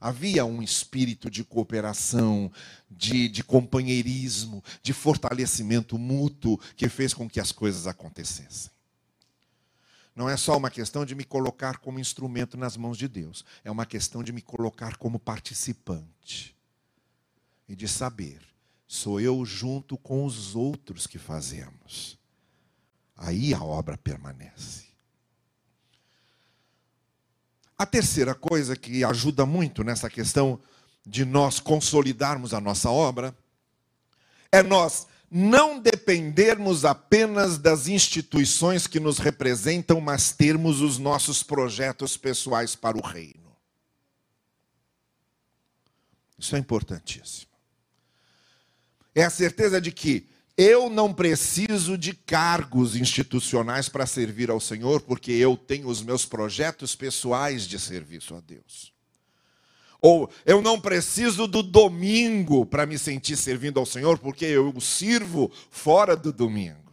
Havia 0.00 0.44
um 0.44 0.62
espírito 0.62 1.28
de 1.28 1.42
cooperação, 1.42 2.52
de, 2.88 3.28
de 3.28 3.42
companheirismo, 3.42 4.62
de 4.80 4.92
fortalecimento 4.92 5.98
mútuo 5.98 6.60
que 6.76 6.88
fez 6.88 7.12
com 7.12 7.28
que 7.28 7.40
as 7.40 7.50
coisas 7.50 7.88
acontecessem. 7.88 8.70
Não 10.14 10.30
é 10.30 10.36
só 10.36 10.56
uma 10.56 10.70
questão 10.70 11.04
de 11.04 11.16
me 11.16 11.24
colocar 11.24 11.78
como 11.78 11.98
instrumento 11.98 12.56
nas 12.56 12.76
mãos 12.76 12.96
de 12.96 13.08
Deus, 13.08 13.44
é 13.64 13.70
uma 13.70 13.84
questão 13.84 14.22
de 14.22 14.32
me 14.32 14.40
colocar 14.40 14.96
como 14.96 15.18
participante 15.18 16.56
e 17.68 17.74
de 17.74 17.88
saber, 17.88 18.40
sou 18.86 19.20
eu 19.20 19.44
junto 19.44 19.98
com 19.98 20.24
os 20.24 20.54
outros 20.54 21.04
que 21.04 21.18
fazemos 21.18 22.17
aí 23.18 23.52
a 23.52 23.62
obra 23.62 23.98
permanece. 23.98 24.86
A 27.76 27.84
terceira 27.84 28.34
coisa 28.34 28.76
que 28.76 29.04
ajuda 29.04 29.44
muito 29.44 29.82
nessa 29.84 30.08
questão 30.08 30.60
de 31.04 31.24
nós 31.24 31.58
consolidarmos 31.58 32.54
a 32.54 32.60
nossa 32.60 32.90
obra 32.90 33.36
é 34.50 34.62
nós 34.62 35.06
não 35.30 35.78
dependermos 35.78 36.84
apenas 36.84 37.58
das 37.58 37.86
instituições 37.86 38.86
que 38.86 38.98
nos 38.98 39.18
representam, 39.18 40.00
mas 40.00 40.32
termos 40.32 40.80
os 40.80 40.96
nossos 40.98 41.42
projetos 41.42 42.16
pessoais 42.16 42.74
para 42.74 42.96
o 42.96 43.02
reino. 43.02 43.54
Isso 46.38 46.56
é 46.56 46.58
importantíssimo. 46.58 47.50
É 49.14 49.24
a 49.24 49.30
certeza 49.30 49.80
de 49.80 49.92
que 49.92 50.28
eu 50.58 50.90
não 50.90 51.14
preciso 51.14 51.96
de 51.96 52.12
cargos 52.12 52.96
institucionais 52.96 53.88
para 53.88 54.04
servir 54.06 54.50
ao 54.50 54.58
Senhor, 54.58 55.00
porque 55.02 55.30
eu 55.30 55.56
tenho 55.56 55.86
os 55.86 56.02
meus 56.02 56.24
projetos 56.24 56.96
pessoais 56.96 57.62
de 57.62 57.78
serviço 57.78 58.34
a 58.34 58.40
Deus. 58.40 58.92
Ou 60.02 60.28
eu 60.44 60.60
não 60.60 60.80
preciso 60.80 61.46
do 61.46 61.62
domingo 61.62 62.66
para 62.66 62.86
me 62.86 62.98
sentir 62.98 63.36
servindo 63.36 63.78
ao 63.78 63.86
Senhor, 63.86 64.18
porque 64.18 64.46
eu 64.46 64.80
sirvo 64.80 65.48
fora 65.70 66.16
do 66.16 66.32
domingo. 66.32 66.92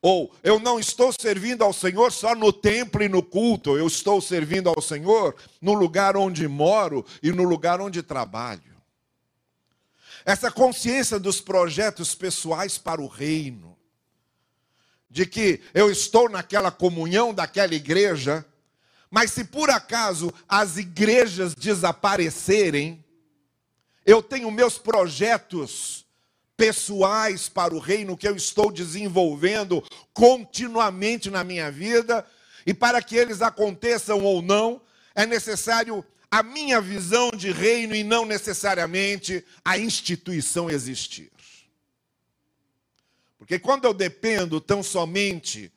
Ou 0.00 0.32
eu 0.44 0.60
não 0.60 0.78
estou 0.78 1.12
servindo 1.12 1.64
ao 1.64 1.72
Senhor 1.72 2.12
só 2.12 2.32
no 2.32 2.52
templo 2.52 3.02
e 3.02 3.08
no 3.08 3.24
culto, 3.24 3.76
eu 3.76 3.88
estou 3.88 4.20
servindo 4.20 4.68
ao 4.68 4.80
Senhor 4.80 5.34
no 5.60 5.74
lugar 5.74 6.16
onde 6.16 6.46
moro 6.46 7.04
e 7.20 7.32
no 7.32 7.42
lugar 7.42 7.80
onde 7.80 8.04
trabalho 8.04 8.75
essa 10.26 10.50
consciência 10.50 11.20
dos 11.20 11.40
projetos 11.40 12.12
pessoais 12.12 12.76
para 12.76 13.00
o 13.00 13.06
reino, 13.06 13.78
de 15.08 15.24
que 15.24 15.62
eu 15.72 15.88
estou 15.88 16.28
naquela 16.28 16.72
comunhão 16.72 17.32
daquela 17.32 17.76
igreja, 17.76 18.44
mas 19.08 19.30
se 19.30 19.44
por 19.44 19.70
acaso 19.70 20.34
as 20.48 20.78
igrejas 20.78 21.54
desaparecerem, 21.54 23.04
eu 24.04 24.20
tenho 24.20 24.50
meus 24.50 24.76
projetos 24.76 26.04
pessoais 26.56 27.48
para 27.48 27.72
o 27.72 27.78
reino 27.78 28.16
que 28.16 28.26
eu 28.26 28.34
estou 28.34 28.72
desenvolvendo 28.72 29.80
continuamente 30.12 31.30
na 31.30 31.44
minha 31.44 31.70
vida, 31.70 32.26
e 32.66 32.74
para 32.74 33.00
que 33.00 33.14
eles 33.14 33.42
aconteçam 33.42 34.24
ou 34.24 34.42
não, 34.42 34.82
é 35.14 35.24
necessário 35.24 36.04
a 36.30 36.42
minha 36.42 36.80
visão 36.80 37.30
de 37.30 37.50
reino 37.50 37.94
e 37.94 38.02
não 38.02 38.24
necessariamente 38.24 39.44
a 39.64 39.78
instituição 39.78 40.70
existir. 40.70 41.30
Porque 43.38 43.58
quando 43.58 43.84
eu 43.84 43.94
dependo 43.94 44.60
tão 44.60 44.82
somente 44.82 45.72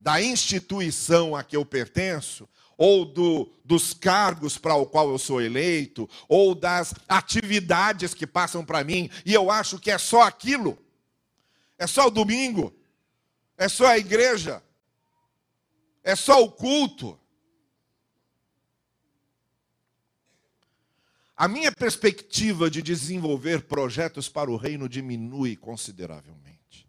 da 0.00 0.22
instituição 0.22 1.34
a 1.34 1.42
que 1.42 1.56
eu 1.56 1.64
pertenço, 1.64 2.48
ou 2.76 3.04
do, 3.04 3.52
dos 3.64 3.92
cargos 3.92 4.56
para 4.56 4.74
o 4.76 4.86
qual 4.86 5.10
eu 5.10 5.18
sou 5.18 5.42
eleito, 5.42 6.08
ou 6.28 6.54
das 6.54 6.94
atividades 7.08 8.14
que 8.14 8.26
passam 8.26 8.64
para 8.64 8.84
mim, 8.84 9.10
e 9.26 9.34
eu 9.34 9.50
acho 9.50 9.78
que 9.80 9.90
é 9.90 9.98
só 9.98 10.22
aquilo, 10.22 10.78
é 11.76 11.86
só 11.86 12.06
o 12.06 12.10
domingo, 12.10 12.72
é 13.56 13.68
só 13.68 13.86
a 13.86 13.98
igreja, 13.98 14.62
é 16.04 16.14
só 16.14 16.42
o 16.42 16.50
culto. 16.50 17.18
A 21.38 21.46
minha 21.46 21.70
perspectiva 21.70 22.68
de 22.68 22.82
desenvolver 22.82 23.62
projetos 23.62 24.28
para 24.28 24.50
o 24.50 24.56
reino 24.56 24.88
diminui 24.88 25.54
consideravelmente. 25.54 26.84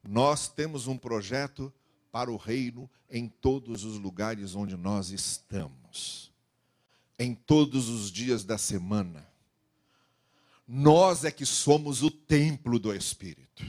Nós 0.00 0.46
temos 0.46 0.86
um 0.86 0.96
projeto 0.96 1.74
para 2.12 2.30
o 2.30 2.36
reino 2.36 2.88
em 3.10 3.26
todos 3.26 3.82
os 3.82 3.98
lugares 3.98 4.54
onde 4.54 4.76
nós 4.76 5.10
estamos, 5.10 6.30
em 7.18 7.34
todos 7.34 7.88
os 7.88 8.12
dias 8.12 8.44
da 8.44 8.58
semana. 8.58 9.26
Nós 10.68 11.24
é 11.24 11.32
que 11.32 11.44
somos 11.44 12.04
o 12.04 12.12
templo 12.12 12.78
do 12.78 12.94
Espírito, 12.94 13.66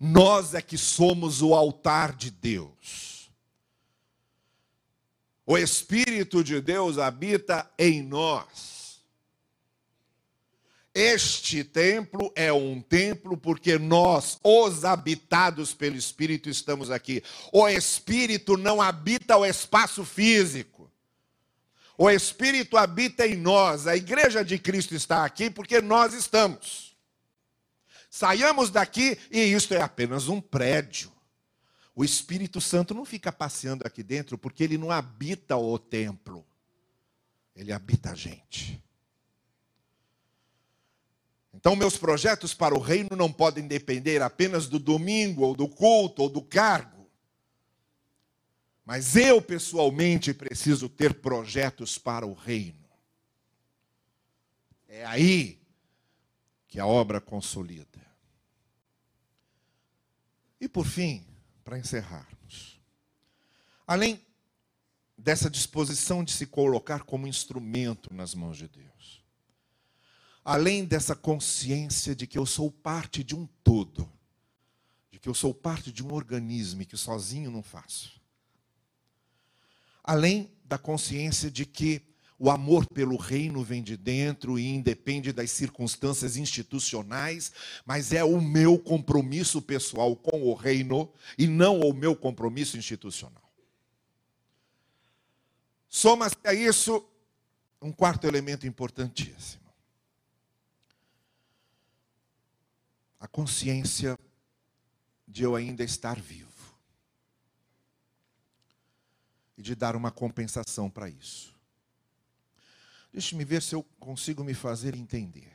nós 0.00 0.54
é 0.54 0.62
que 0.62 0.78
somos 0.78 1.42
o 1.42 1.54
altar 1.54 2.16
de 2.16 2.30
Deus. 2.30 3.13
O 5.46 5.58
Espírito 5.58 6.42
de 6.42 6.60
Deus 6.60 6.98
habita 6.98 7.70
em 7.78 8.02
nós. 8.02 8.74
Este 10.94 11.64
templo 11.64 12.32
é 12.36 12.52
um 12.52 12.80
templo 12.80 13.36
porque 13.36 13.78
nós, 13.78 14.38
os 14.44 14.84
habitados 14.84 15.74
pelo 15.74 15.96
Espírito, 15.96 16.48
estamos 16.48 16.90
aqui. 16.90 17.22
O 17.52 17.68
Espírito 17.68 18.56
não 18.56 18.80
habita 18.80 19.36
o 19.36 19.44
espaço 19.44 20.04
físico. 20.04 20.90
O 21.98 22.08
Espírito 22.08 22.76
habita 22.76 23.26
em 23.26 23.36
nós. 23.36 23.86
A 23.86 23.96
igreja 23.96 24.44
de 24.44 24.58
Cristo 24.58 24.94
está 24.94 25.24
aqui 25.24 25.50
porque 25.50 25.80
nós 25.80 26.14
estamos. 26.14 26.96
Saiamos 28.08 28.70
daqui 28.70 29.18
e 29.30 29.40
isto 29.40 29.74
é 29.74 29.82
apenas 29.82 30.28
um 30.28 30.40
prédio. 30.40 31.13
O 31.94 32.04
Espírito 32.04 32.60
Santo 32.60 32.92
não 32.92 33.04
fica 33.04 33.30
passeando 33.30 33.86
aqui 33.86 34.02
dentro 34.02 34.36
porque 34.36 34.64
ele 34.64 34.76
não 34.76 34.90
habita 34.90 35.56
o 35.56 35.78
templo. 35.78 36.44
Ele 37.54 37.72
habita 37.72 38.10
a 38.10 38.14
gente. 38.14 38.82
Então, 41.52 41.76
meus 41.76 41.96
projetos 41.96 42.52
para 42.52 42.74
o 42.74 42.80
reino 42.80 43.10
não 43.16 43.32
podem 43.32 43.66
depender 43.66 44.20
apenas 44.20 44.68
do 44.68 44.78
domingo, 44.78 45.42
ou 45.42 45.54
do 45.54 45.68
culto, 45.68 46.22
ou 46.22 46.28
do 46.28 46.42
cargo. 46.42 47.08
Mas 48.84 49.14
eu, 49.16 49.40
pessoalmente, 49.40 50.34
preciso 50.34 50.88
ter 50.88 51.14
projetos 51.14 51.96
para 51.96 52.26
o 52.26 52.34
reino. 52.34 52.84
É 54.88 55.06
aí 55.06 55.62
que 56.66 56.80
a 56.80 56.86
obra 56.86 57.20
consolida. 57.20 58.04
E 60.60 60.68
por 60.68 60.84
fim, 60.84 61.24
para 61.64 61.78
encerrarmos. 61.78 62.78
Além 63.86 64.20
dessa 65.16 65.48
disposição 65.48 66.22
de 66.22 66.32
se 66.32 66.46
colocar 66.46 67.04
como 67.04 67.26
instrumento 67.26 68.12
nas 68.12 68.34
mãos 68.34 68.58
de 68.58 68.68
Deus, 68.68 69.24
além 70.44 70.84
dessa 70.84 71.16
consciência 71.16 72.14
de 72.14 72.26
que 72.26 72.36
eu 72.36 72.44
sou 72.44 72.70
parte 72.70 73.24
de 73.24 73.34
um 73.34 73.46
todo, 73.62 74.10
de 75.10 75.18
que 75.18 75.28
eu 75.28 75.34
sou 75.34 75.54
parte 75.54 75.90
de 75.90 76.04
um 76.04 76.12
organismo 76.12 76.82
e 76.82 76.86
que 76.86 76.96
sozinho 76.96 77.50
não 77.50 77.62
faço, 77.62 78.20
além 80.02 80.52
da 80.64 80.76
consciência 80.76 81.50
de 81.50 81.64
que 81.64 82.13
o 82.44 82.50
amor 82.50 82.86
pelo 82.86 83.16
reino 83.16 83.64
vem 83.64 83.82
de 83.82 83.96
dentro 83.96 84.58
e 84.58 84.66
independe 84.66 85.32
das 85.32 85.50
circunstâncias 85.50 86.36
institucionais, 86.36 87.50
mas 87.86 88.12
é 88.12 88.22
o 88.22 88.38
meu 88.38 88.78
compromisso 88.78 89.62
pessoal 89.62 90.14
com 90.14 90.42
o 90.42 90.52
reino 90.52 91.10
e 91.38 91.46
não 91.46 91.80
o 91.80 91.94
meu 91.94 92.14
compromisso 92.14 92.76
institucional. 92.76 93.50
Soma-se 95.88 96.36
a 96.44 96.52
isso 96.52 97.02
um 97.80 97.90
quarto 97.90 98.26
elemento 98.26 98.66
importantíssimo. 98.66 99.64
A 103.18 103.26
consciência 103.26 104.18
de 105.26 105.44
eu 105.44 105.56
ainda 105.56 105.82
estar 105.82 106.20
vivo. 106.20 106.52
E 109.56 109.62
de 109.62 109.74
dar 109.74 109.96
uma 109.96 110.10
compensação 110.10 110.90
para 110.90 111.08
isso. 111.08 111.53
Deixe-me 113.14 113.44
ver 113.44 113.62
se 113.62 113.76
eu 113.76 113.84
consigo 114.00 114.42
me 114.42 114.54
fazer 114.54 114.96
entender. 114.96 115.52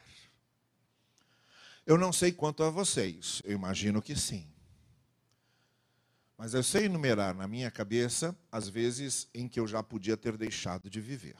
Eu 1.86 1.98
não 1.98 2.14
sei 2.14 2.32
quanto 2.32 2.64
a 2.64 2.70
vocês, 2.70 3.42
eu 3.44 3.52
imagino 3.52 4.02
que 4.02 4.16
sim. 4.16 4.50
Mas 6.38 6.54
eu 6.54 6.64
sei 6.64 6.86
enumerar 6.86 7.36
na 7.36 7.50
minha 7.50 7.70
cabeça 7.70 8.34
as 8.50 8.70
vezes 8.70 9.28
em 9.34 9.46
que 9.46 9.60
eu 9.60 9.68
já 9.68 9.84
podia 9.84 10.16
ter 10.16 10.38
deixado 10.38 10.90
de 10.90 11.02
viver. 11.02 11.36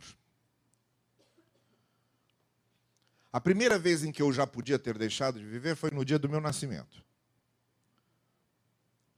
A 3.32 3.40
primeira 3.40 3.80
vez 3.80 4.04
em 4.04 4.12
que 4.12 4.22
eu 4.22 4.34
já 4.34 4.46
podia 4.46 4.78
ter 4.78 4.98
deixado 4.98 5.40
de 5.40 5.46
viver 5.46 5.78
foi 5.78 5.90
no 5.90 6.04
dia 6.04 6.20
do 6.20 6.28
meu 6.28 6.42
nascimento. 6.42 7.02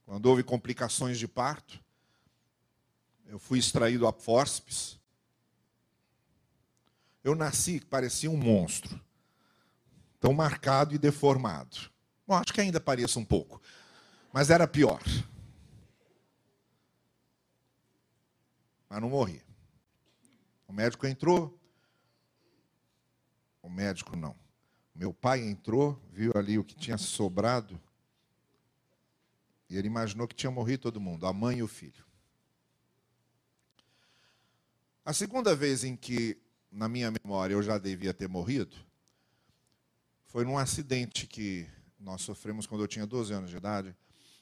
Quando 0.06 0.26
houve 0.26 0.44
complicações 0.44 1.18
de 1.18 1.26
parto, 1.26 1.82
eu 3.26 3.40
fui 3.40 3.58
extraído 3.58 4.06
a 4.06 4.12
fórceps. 4.12 5.01
Eu 7.22 7.34
nasci, 7.34 7.80
parecia 7.80 8.30
um 8.30 8.36
monstro. 8.36 9.00
Tão 10.20 10.32
marcado 10.32 10.94
e 10.94 10.98
deformado. 10.98 11.90
Bom, 12.26 12.34
acho 12.34 12.52
que 12.52 12.60
ainda 12.60 12.80
pareça 12.80 13.18
um 13.18 13.24
pouco. 13.24 13.60
Mas 14.32 14.50
era 14.50 14.66
pior. 14.66 15.02
mas 18.92 19.00
não 19.00 19.08
morri. 19.08 19.42
O 20.68 20.72
médico 20.72 21.06
entrou. 21.06 21.58
O 23.62 23.70
médico 23.70 24.14
não. 24.14 24.36
Meu 24.94 25.14
pai 25.14 25.40
entrou, 25.40 25.98
viu 26.12 26.30
ali 26.34 26.58
o 26.58 26.64
que 26.64 26.74
tinha 26.74 26.98
sobrado. 26.98 27.80
E 29.70 29.78
ele 29.78 29.86
imaginou 29.86 30.28
que 30.28 30.34
tinha 30.34 30.50
morrido 30.50 30.82
todo 30.82 31.00
mundo, 31.00 31.26
a 31.26 31.32
mãe 31.32 31.60
e 31.60 31.62
o 31.62 31.68
filho. 31.68 32.04
A 35.02 35.14
segunda 35.14 35.56
vez 35.56 35.84
em 35.84 35.96
que, 35.96 36.38
na 36.72 36.88
minha 36.88 37.10
memória, 37.10 37.54
eu 37.54 37.62
já 37.62 37.76
devia 37.76 38.14
ter 38.14 38.28
morrido, 38.28 38.74
foi 40.26 40.44
num 40.44 40.56
acidente 40.56 41.26
que 41.26 41.68
nós 42.00 42.22
sofremos 42.22 42.66
quando 42.66 42.80
eu 42.80 42.88
tinha 42.88 43.06
12 43.06 43.32
anos 43.34 43.50
de 43.50 43.56
idade. 43.56 43.94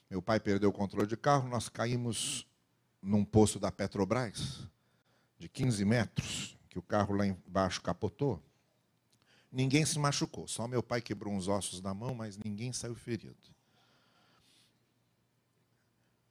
Meu 0.09 0.23
pai 0.23 0.39
perdeu 0.39 0.71
o 0.71 0.73
controle 0.73 1.07
de 1.07 1.17
carro, 1.17 1.49
nós 1.49 1.69
caímos 1.69 2.47
num 3.03 3.25
poço 3.25 3.59
da 3.59 3.73
Petrobras, 3.73 4.61
de 5.39 5.49
15 5.49 5.85
metros, 5.85 6.57
que 6.69 6.79
o 6.79 6.83
carro 6.83 7.15
lá 7.15 7.27
embaixo 7.27 7.83
capotou. 7.83 8.41
Ninguém 9.51 9.85
se 9.85 9.99
machucou, 9.99 10.47
só 10.47 10.69
meu 10.69 10.83
pai 10.83 11.01
quebrou 11.01 11.35
uns 11.35 11.49
ossos 11.49 11.81
da 11.81 11.93
mão, 11.93 12.15
mas 12.15 12.37
ninguém 12.37 12.73
saiu 12.73 12.95
ferido. 12.95 13.37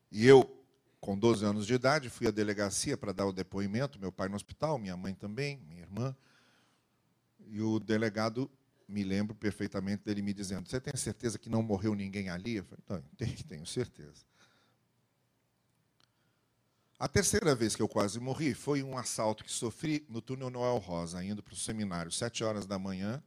E 0.10 0.26
eu, 0.26 0.59
com 1.00 1.18
12 1.18 1.46
anos 1.46 1.66
de 1.66 1.74
idade, 1.74 2.10
fui 2.10 2.28
à 2.28 2.32
delegacia 2.32 2.98
para 2.98 3.14
dar 3.14 3.26
o 3.26 3.34
depoimento, 3.34 4.00
meu 4.00 4.12
pai 4.12 4.28
no 4.28 4.36
hospital, 4.36 4.78
minha 4.78 4.98
mãe 4.98 5.14
também, 5.14 5.58
minha 5.68 5.82
irmã. 5.82 6.16
E 7.48 7.62
o 7.62 7.80
delegado, 7.80 8.50
me 8.88 9.04
lembro 9.04 9.36
perfeitamente 9.36 10.04
dele 10.04 10.22
me 10.22 10.34
dizendo: 10.34 10.68
Você 10.68 10.80
tem 10.80 10.96
certeza 10.96 11.38
que 11.38 11.50
não 11.50 11.62
morreu 11.62 11.94
ninguém 11.96 12.30
ali? 12.30 12.58
Eu 12.58 12.66
falei: 12.66 13.04
Tenho, 13.18 13.44
tenho 13.44 13.66
certeza. 13.66 14.28
A 16.98 17.08
terceira 17.08 17.56
vez 17.56 17.78
que 17.78 17.82
eu 17.82 17.88
quase 17.88 18.20
morri 18.20 18.54
foi 18.54 18.84
um 18.84 18.98
assalto 18.98 19.46
que 19.46 19.52
sofri 19.52 20.06
no 20.10 20.22
túnel 20.22 20.50
Noel 20.50 20.78
Rosa, 20.80 21.24
indo 21.24 21.42
para 21.42 21.54
o 21.54 21.58
seminário, 21.58 22.12
sete 22.12 22.44
horas 22.44 22.66
da 22.66 22.78
manhã, 22.78 23.24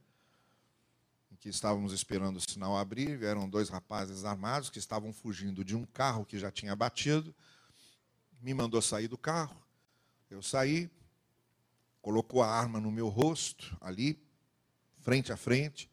em 1.31 1.35
que 1.35 1.49
estávamos 1.49 1.91
esperando 1.91 2.37
o 2.37 2.39
sinal 2.39 2.77
abrir, 2.77 3.17
vieram 3.17 3.49
dois 3.49 3.69
rapazes 3.69 4.25
armados 4.25 4.69
que 4.69 4.77
estavam 4.77 5.11
fugindo 5.11 5.65
de 5.65 5.75
um 5.75 5.85
carro 5.85 6.23
que 6.23 6.37
já 6.37 6.51
tinha 6.51 6.75
batido, 6.75 7.33
me 8.43 8.53
mandou 8.53 8.81
sair 8.81 9.07
do 9.07 9.17
carro, 9.17 9.55
eu 10.29 10.43
saí, 10.43 10.91
colocou 12.01 12.43
a 12.43 12.47
arma 12.47 12.79
no 12.79 12.91
meu 12.91 13.07
rosto, 13.07 13.75
ali, 13.79 14.21
frente 14.99 15.31
a 15.31 15.37
frente. 15.37 15.89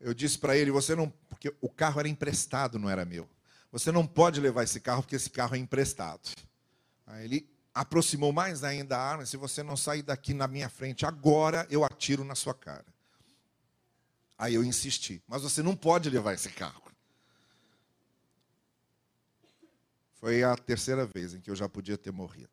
Eu 0.00 0.14
disse 0.14 0.38
para 0.38 0.56
ele, 0.56 0.70
você 0.70 0.96
não, 0.96 1.10
porque 1.28 1.54
o 1.60 1.68
carro 1.68 2.00
era 2.00 2.08
emprestado, 2.08 2.78
não 2.78 2.88
era 2.88 3.04
meu. 3.04 3.28
Você 3.70 3.92
não 3.92 4.06
pode 4.06 4.40
levar 4.40 4.62
esse 4.62 4.80
carro 4.80 5.02
porque 5.02 5.16
esse 5.16 5.28
carro 5.28 5.54
é 5.54 5.58
emprestado. 5.58 6.30
Aí 7.06 7.24
ele 7.24 7.50
aproximou 7.74 8.32
mais 8.32 8.64
ainda 8.64 8.96
a 8.96 9.02
arma. 9.02 9.26
Se 9.26 9.36
você 9.36 9.62
não 9.62 9.76
sair 9.76 10.02
daqui 10.02 10.32
na 10.32 10.48
minha 10.48 10.70
frente 10.70 11.04
agora, 11.04 11.66
eu 11.68 11.84
atiro 11.84 12.24
na 12.24 12.34
sua 12.34 12.54
cara. 12.54 12.86
Aí 14.38 14.54
eu 14.54 14.64
insisti. 14.64 15.22
Mas 15.28 15.42
você 15.42 15.62
não 15.62 15.76
pode 15.76 16.08
levar 16.08 16.32
esse 16.32 16.48
carro. 16.50 16.93
Foi 20.24 20.42
a 20.42 20.56
terceira 20.56 21.04
vez 21.04 21.34
em 21.34 21.40
que 21.42 21.50
eu 21.50 21.54
já 21.54 21.68
podia 21.68 21.98
ter 21.98 22.10
morrido. 22.10 22.48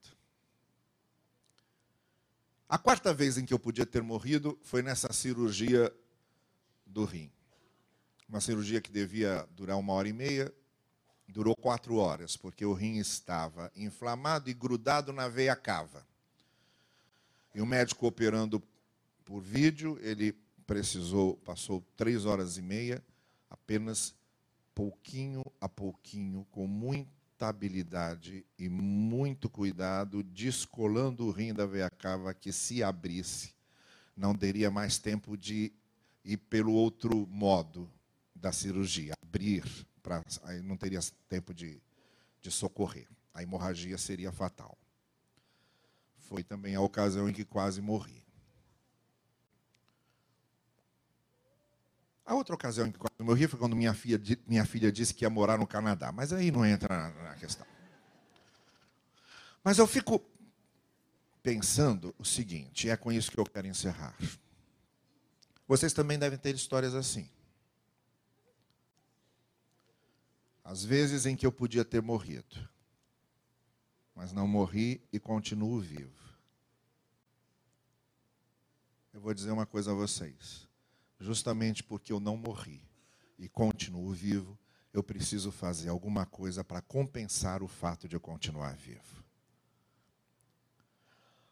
A 2.68 2.78
quarta 2.78 3.14
vez 3.14 3.38
em 3.38 3.46
que 3.46 3.54
eu 3.54 3.58
podia 3.58 3.86
ter 3.86 4.04
morrido 4.04 4.60
foi 4.62 4.82
nessa 4.82 5.14
cirurgia 5.14 5.90
do 6.86 7.06
rim. 7.06 7.32
Uma 8.28 8.42
cirurgia 8.42 8.82
que 8.82 8.92
devia 8.92 9.48
durar 9.52 9.78
uma 9.78 9.94
hora 9.94 10.10
e 10.10 10.12
meia, 10.12 10.54
Durou 11.30 11.56
quatro 11.56 11.96
horas, 11.96 12.36
porque 12.36 12.66
o 12.66 12.74
rim 12.74 12.98
estava 12.98 13.72
inflamado 13.74 14.50
e 14.50 14.54
grudado 14.54 15.14
na 15.14 15.30
veia 15.30 15.56
cava. 15.56 16.06
E 17.56 17.62
o 17.62 17.66
médico 17.66 18.06
operando 18.06 18.62
por 19.24 19.40
vídeo, 19.40 19.98
ele 20.02 20.34
precisou, 20.68 21.38
passou 21.38 21.82
três 21.96 22.26
horas 22.26 22.58
e 22.58 22.62
meia, 22.62 23.02
apenas 23.50 24.14
pouquinho 24.76 25.42
a 25.62 25.70
pouquinho, 25.70 26.46
com 26.52 26.68
muita 26.68 27.21
habilidade 27.48 28.46
e 28.58 28.70
muito 28.70 29.50
cuidado, 29.50 30.24
descolando 30.24 31.26
o 31.26 31.32
rim 31.32 31.54
da 31.54 31.66
veia 31.66 31.90
cava 31.90 32.34
que 32.34 32.52
se 32.52 32.84
abrisse, 32.84 33.54
não 34.16 34.36
teria 34.36 34.70
mais 34.70 34.98
tempo 34.98 35.38
de 35.38 35.72
ir 36.24 36.38
pelo 36.38 36.74
outro 36.74 37.28
modo 37.28 37.90
da 38.36 38.52
cirurgia, 38.52 39.14
abrir 39.22 39.64
pra, 40.02 40.24
aí 40.44 40.62
não 40.62 40.76
teria 40.76 41.00
tempo 41.30 41.54
de, 41.54 41.82
de 42.42 42.52
socorrer. 42.52 43.08
A 43.34 43.42
hemorragia 43.42 43.98
seria 43.98 44.32
fatal. 44.32 44.78
Foi 46.18 46.44
também 46.44 46.76
a 46.76 46.82
ocasião 46.82 47.30
em 47.30 47.34
que 47.34 47.46
quase 47.46 47.82
morri. 47.82 48.21
A 52.26 52.36
outra 52.36 52.56
ocasião 52.56 52.88
em 52.88 52.92
que 52.92 53.00
quase 53.00 53.16
morri 53.20 53.48
foi 53.48 53.60
quando 53.60 53.76
minha 53.76 53.94
filha, 53.94 54.22
minha 54.48 54.66
filha 54.66 54.92
disse 54.92 55.14
que 55.14 55.26
ia 55.26 55.30
morar 55.30 55.58
no 55.58 55.68
Canadá. 55.68 56.12
Mas 56.12 56.32
aí 56.32 56.52
não 56.52 56.66
entra 56.66 57.10
na, 57.10 57.36
questão. 57.36 57.66
Mas 59.64 59.78
eu 59.78 59.88
fico 59.88 60.24
pensando 61.44 62.16
o 62.18 62.26
seguinte, 62.26 62.90
é 62.90 62.96
com 62.96 63.12
isso 63.12 63.32
que 63.32 63.40
eu 63.40 63.46
quero 63.46 63.68
encerrar. 63.68 64.16
Vocês 65.68 65.94
também 65.94 66.20
devem 66.20 66.38
ter 66.38 66.54
histórias 66.54 66.94
assim. 66.94 67.30
As 70.64 70.84
vezes 70.84 71.26
em 71.26 71.36
que 71.36 71.46
eu 71.46 71.52
podia 71.52 71.84
ter 71.84 72.02
morrido, 72.02 72.70
mas 74.16 74.32
não 74.32 74.48
morri 74.48 75.02
e 75.12 75.20
continuo 75.20 75.80
vivo. 75.80 76.22
Eu 79.14 79.20
vou 79.20 79.34
dizer 79.34 79.52
uma 79.52 79.66
coisa 79.66 79.92
a 79.92 79.96
vocês. 79.96 80.71
Justamente 81.22 81.84
porque 81.84 82.12
eu 82.12 82.20
não 82.20 82.36
morri 82.36 82.84
e 83.38 83.48
continuo 83.48 84.12
vivo, 84.12 84.58
eu 84.92 85.04
preciso 85.04 85.52
fazer 85.52 85.88
alguma 85.88 86.26
coisa 86.26 86.64
para 86.64 86.82
compensar 86.82 87.62
o 87.62 87.68
fato 87.68 88.08
de 88.08 88.16
eu 88.16 88.20
continuar 88.20 88.76
vivo. 88.76 89.24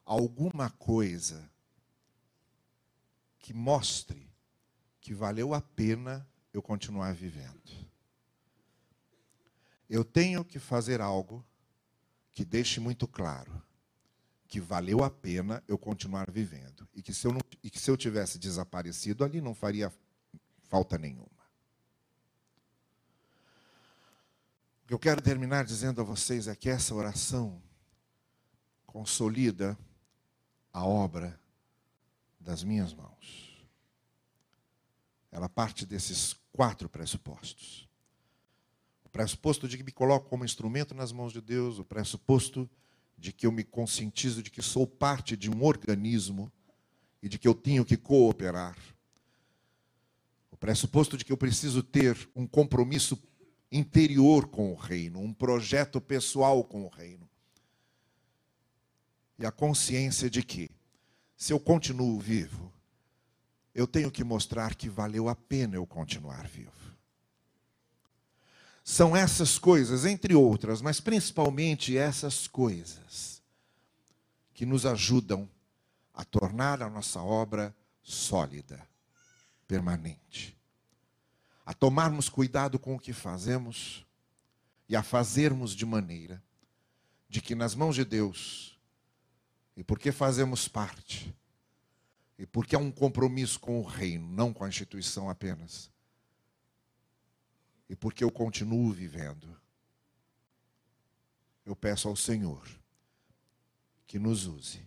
Alguma 0.04 0.72
coisa 0.72 1.48
que 3.38 3.54
mostre 3.54 4.28
que 5.00 5.14
valeu 5.14 5.54
a 5.54 5.62
pena 5.62 6.28
eu 6.52 6.64
continuar 6.64 7.14
vivendo. 7.14 7.62
Eu 9.88 10.04
tenho 10.04 10.44
que 10.44 10.58
fazer 10.58 11.00
algo 11.00 11.46
que 12.32 12.44
deixe 12.44 12.80
muito 12.80 13.08
claro 13.08 13.69
que 14.50 14.60
valeu 14.60 15.04
a 15.04 15.12
pena 15.12 15.64
eu 15.68 15.78
continuar 15.78 16.32
vivendo 16.32 16.90
e 16.96 17.04
que 17.04 17.14
se 17.14 17.28
eu, 17.28 17.32
não, 17.32 17.40
e 17.64 17.70
que 17.70 17.80
se 17.80 17.90
eu 17.90 17.96
tivesse 17.96 18.40
desaparecido 18.40 19.24
ali 19.24 19.40
não 19.40 19.54
faria 19.54 19.94
falta 20.64 20.98
nenhuma. 20.98 21.30
O 24.84 24.88
que 24.88 24.94
eu 24.96 25.00
quero 25.00 25.22
terminar 25.22 25.66
dizendo 25.66 26.02
a 26.02 26.04
vocês 26.04 26.48
é 26.48 26.56
que 26.56 26.68
essa 26.68 26.96
oração 26.96 27.62
consolida 28.88 29.78
a 30.74 30.84
obra 30.84 31.40
das 32.40 32.64
minhas 32.64 32.92
mãos. 32.92 33.64
Ela 35.32 35.48
parte 35.48 35.86
desses 35.86 36.34
quatro 36.52 36.90
pressupostos. 36.90 37.88
O 39.06 39.10
pressuposto 39.10 39.68
de 39.68 39.78
que 39.78 39.84
me 39.84 39.92
coloco 39.92 40.28
como 40.28 40.44
instrumento 40.44 40.96
nas 40.96 41.12
mãos 41.12 41.32
de 41.32 41.40
Deus, 41.40 41.78
o 41.78 41.86
pressuposto 41.86 42.68
de 43.20 43.34
que 43.34 43.46
eu 43.46 43.52
me 43.52 43.64
conscientizo 43.64 44.42
de 44.42 44.50
que 44.50 44.62
sou 44.62 44.88
parte 44.88 45.36
de 45.36 45.52
um 45.52 45.64
organismo 45.64 46.52
e 47.22 47.28
de 47.28 47.38
que 47.38 47.48
eu 47.48 47.54
tenho 47.54 47.84
que 47.84 47.98
cooperar. 47.98 48.78
O 50.50 50.58
pressuposto 50.58 51.18
de 51.18 51.26
que 51.26 51.32
eu 51.32 51.38
preciso 51.38 51.84
ter 51.84 52.30
um 52.36 52.48
compromisso 52.48 53.22
interior 53.72 54.48
com 54.48 54.72
o 54.72 54.76
reino, 54.76 55.20
um 55.20 55.34
projeto 55.34 56.00
pessoal 56.00 56.64
com 56.64 56.86
o 56.86 56.90
reino. 56.90 57.30
E 59.38 59.46
a 59.46 59.52
consciência 59.52 60.30
de 60.30 60.42
que, 60.42 60.70
se 61.36 61.54
eu 61.54 61.60
continuo 61.60 62.20
vivo, 62.20 62.74
eu 63.76 63.86
tenho 63.86 64.12
que 64.12 64.24
mostrar 64.24 64.76
que 64.76 64.90
valeu 64.90 65.30
a 65.30 65.36
pena 65.36 65.76
eu 65.76 65.86
continuar 65.86 66.48
vivo. 66.48 66.89
São 68.92 69.16
essas 69.16 69.60
coisas, 69.60 70.04
entre 70.04 70.34
outras, 70.34 70.82
mas 70.82 71.00
principalmente 71.00 71.96
essas 71.96 72.48
coisas, 72.48 73.40
que 74.52 74.66
nos 74.66 74.84
ajudam 74.84 75.48
a 76.12 76.26
tornar 76.26 76.82
a 76.82 76.90
nossa 76.90 77.22
obra 77.22 77.74
sólida, 78.02 78.84
permanente. 79.68 80.58
A 81.64 81.72
tomarmos 81.72 82.30
cuidado 82.30 82.80
com 82.80 82.96
o 82.96 83.00
que 83.00 83.14
fazemos 83.14 84.04
e 84.90 84.96
a 84.96 85.04
fazermos 85.04 85.76
de 85.76 85.86
maneira 85.86 86.44
de 87.30 87.42
que 87.42 87.54
nas 87.54 87.76
mãos 87.76 87.94
de 87.94 88.04
Deus, 88.04 88.76
e 89.78 89.84
porque 89.84 90.12
fazemos 90.12 90.68
parte, 90.68 91.32
e 92.40 92.46
porque 92.48 92.76
é 92.76 92.80
um 92.80 92.90
compromisso 92.90 93.60
com 93.60 93.80
o 93.80 93.86
reino, 93.86 94.28
não 94.32 94.52
com 94.52 94.64
a 94.64 94.68
instituição 94.68 95.30
apenas, 95.30 95.92
e 97.90 97.96
porque 97.96 98.24
eu 98.24 98.32
continuo 98.32 98.92
vivendo, 98.92 99.60
eu 101.66 101.76
peço 101.76 102.08
ao 102.08 102.16
Senhor 102.16 102.64
que 104.06 104.20
nos 104.20 104.46
use 104.46 104.86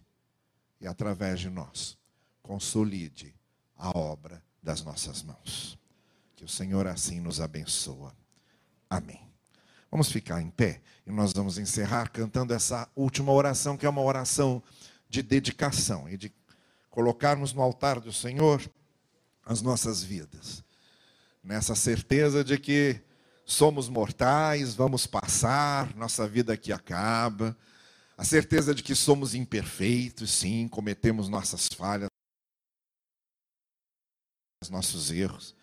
e, 0.80 0.86
através 0.86 1.40
de 1.40 1.50
nós, 1.50 1.98
consolide 2.40 3.34
a 3.76 3.96
obra 3.96 4.42
das 4.62 4.82
nossas 4.82 5.22
mãos. 5.22 5.78
Que 6.36 6.44
o 6.44 6.48
Senhor 6.48 6.86
assim 6.86 7.20
nos 7.20 7.40
abençoa. 7.40 8.14
Amém. 8.88 9.28
Vamos 9.90 10.10
ficar 10.10 10.40
em 10.40 10.50
pé 10.50 10.80
e 11.06 11.10
nós 11.10 11.32
vamos 11.32 11.58
encerrar 11.58 12.08
cantando 12.08 12.54
essa 12.54 12.88
última 12.94 13.32
oração, 13.32 13.76
que 13.76 13.84
é 13.84 13.88
uma 13.88 14.02
oração 14.02 14.62
de 15.08 15.22
dedicação 15.22 16.08
e 16.08 16.16
de 16.16 16.32
colocarmos 16.88 17.52
no 17.52 17.62
altar 17.62 18.00
do 18.00 18.12
Senhor 18.12 18.62
as 19.44 19.60
nossas 19.60 20.02
vidas 20.02 20.64
nessa 21.42 21.74
certeza 21.74 22.44
de 22.44 22.58
que 22.58 23.00
somos 23.44 23.88
mortais, 23.88 24.74
vamos 24.74 25.06
passar, 25.06 25.94
nossa 25.96 26.26
vida 26.28 26.52
aqui 26.52 26.72
acaba, 26.72 27.56
a 28.16 28.24
certeza 28.24 28.74
de 28.74 28.82
que 28.82 28.94
somos 28.94 29.34
imperfeitos, 29.34 30.30
sim, 30.30 30.68
cometemos 30.68 31.28
nossas 31.28 31.68
falhas, 31.68 32.08
nossos 34.70 35.10
erros. 35.10 35.54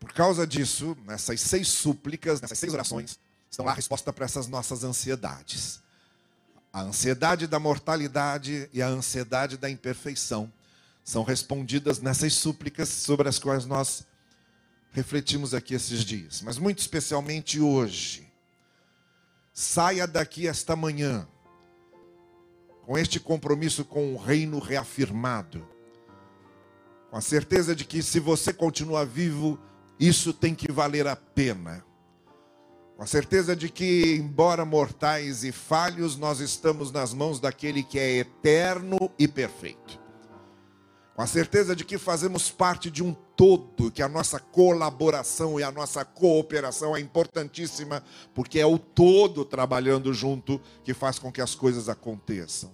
Por 0.00 0.12
causa 0.12 0.46
disso, 0.46 0.96
nessas 1.04 1.40
seis 1.40 1.68
súplicas, 1.68 2.40
nessas 2.40 2.58
seis 2.58 2.72
orações, 2.72 3.18
estão 3.50 3.64
lá 3.64 3.72
a 3.72 3.74
resposta 3.74 4.12
para 4.12 4.24
essas 4.24 4.48
nossas 4.48 4.82
ansiedades. 4.82 5.80
A 6.72 6.80
ansiedade 6.80 7.46
da 7.46 7.58
mortalidade 7.58 8.68
e 8.72 8.80
a 8.80 8.88
ansiedade 8.88 9.58
da 9.58 9.68
imperfeição 9.68 10.50
são 11.04 11.22
respondidas 11.22 12.00
nessas 12.00 12.32
súplicas 12.32 12.88
sobre 12.88 13.28
as 13.28 13.38
quais 13.38 13.66
nós 13.66 14.06
refletimos 14.92 15.54
aqui 15.54 15.74
esses 15.74 16.04
dias, 16.04 16.42
mas 16.42 16.58
muito 16.58 16.78
especialmente 16.78 17.58
hoje. 17.58 18.30
Saia 19.52 20.06
daqui 20.06 20.46
esta 20.46 20.76
manhã 20.76 21.26
com 22.82 22.98
este 22.98 23.18
compromisso 23.18 23.84
com 23.84 24.14
o 24.14 24.18
reino 24.18 24.58
reafirmado, 24.58 25.66
com 27.10 27.16
a 27.16 27.20
certeza 27.20 27.74
de 27.74 27.84
que 27.84 28.02
se 28.02 28.18
você 28.18 28.52
continua 28.52 29.04
vivo, 29.04 29.58
isso 29.98 30.32
tem 30.32 30.54
que 30.54 30.70
valer 30.70 31.06
a 31.06 31.14
pena. 31.14 31.84
Com 32.96 33.02
a 33.02 33.06
certeza 33.06 33.54
de 33.54 33.68
que, 33.68 34.16
embora 34.16 34.64
mortais 34.64 35.44
e 35.44 35.52
falhos, 35.52 36.16
nós 36.16 36.40
estamos 36.40 36.90
nas 36.90 37.14
mãos 37.14 37.40
daquele 37.40 37.82
que 37.82 37.98
é 37.98 38.18
eterno 38.18 39.10
e 39.18 39.28
perfeito 39.28 40.02
com 41.14 41.22
a 41.22 41.26
certeza 41.26 41.76
de 41.76 41.84
que 41.84 41.98
fazemos 41.98 42.50
parte 42.50 42.90
de 42.90 43.02
um 43.02 43.14
todo, 43.36 43.90
que 43.90 44.02
a 44.02 44.08
nossa 44.08 44.38
colaboração 44.38 45.58
e 45.58 45.62
a 45.62 45.70
nossa 45.70 46.04
cooperação 46.04 46.96
é 46.96 47.00
importantíssima, 47.00 48.02
porque 48.34 48.58
é 48.58 48.66
o 48.66 48.78
todo 48.78 49.44
trabalhando 49.44 50.12
junto 50.12 50.60
que 50.84 50.94
faz 50.94 51.18
com 51.18 51.32
que 51.32 51.40
as 51.40 51.54
coisas 51.54 51.88
aconteçam. 51.88 52.70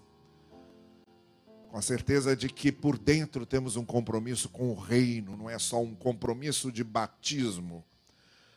Com 1.71 1.77
a 1.77 1.83
certeza 1.83 2.35
de 2.35 2.49
que 2.49 2.73
por 2.73 2.99
dentro 2.99 3.44
temos 3.44 3.77
um 3.77 3.85
compromisso 3.85 4.49
com 4.49 4.71
o 4.71 4.75
reino, 4.75 5.37
não 5.37 5.51
é 5.51 5.59
só 5.59 5.81
um 5.81 5.94
compromisso 5.94 6.73
de 6.73 6.83
batismo, 6.83 7.85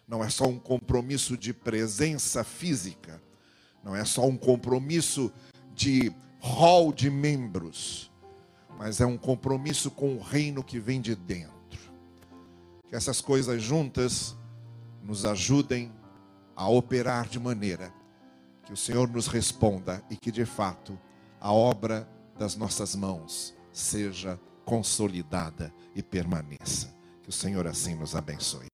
não 0.07 0.23
é 0.23 0.29
só 0.29 0.45
um 0.45 0.57
compromisso 0.57 1.37
de 1.37 1.53
presença 1.53 2.43
física, 2.43 3.21
não 3.83 3.95
é 3.95 4.05
só 4.05 4.25
um 4.25 4.37
compromisso 4.37 5.31
de 5.75 6.11
hall 6.39 6.93
de 6.93 7.09
membros 7.09 8.11
mas 8.81 8.99
é 8.99 9.05
um 9.05 9.15
compromisso 9.15 9.91
com 9.91 10.15
o 10.15 10.19
reino 10.19 10.63
que 10.63 10.79
vem 10.79 10.99
de 10.99 11.15
dentro. 11.15 11.60
Que 12.91 12.97
essas 12.97 13.21
coisas 13.21 13.63
juntas 13.63 14.35
nos 15.01 15.23
ajudem 15.23 15.93
a 16.53 16.67
operar 16.67 17.25
de 17.29 17.39
maneira 17.39 17.89
que 18.65 18.73
o 18.73 18.75
Senhor 18.75 19.09
nos 19.09 19.27
responda 19.27 20.03
e 20.09 20.17
que 20.17 20.29
de 20.29 20.43
fato 20.43 20.99
a 21.39 21.53
obra 21.53 22.05
das 22.37 22.57
nossas 22.57 22.93
mãos 22.93 23.55
seja 23.71 24.37
consolidada 24.65 25.73
e 25.95 26.03
permaneça. 26.03 26.93
Que 27.23 27.29
o 27.29 27.31
Senhor 27.31 27.65
assim 27.65 27.95
nos 27.95 28.13
abençoe. 28.13 28.69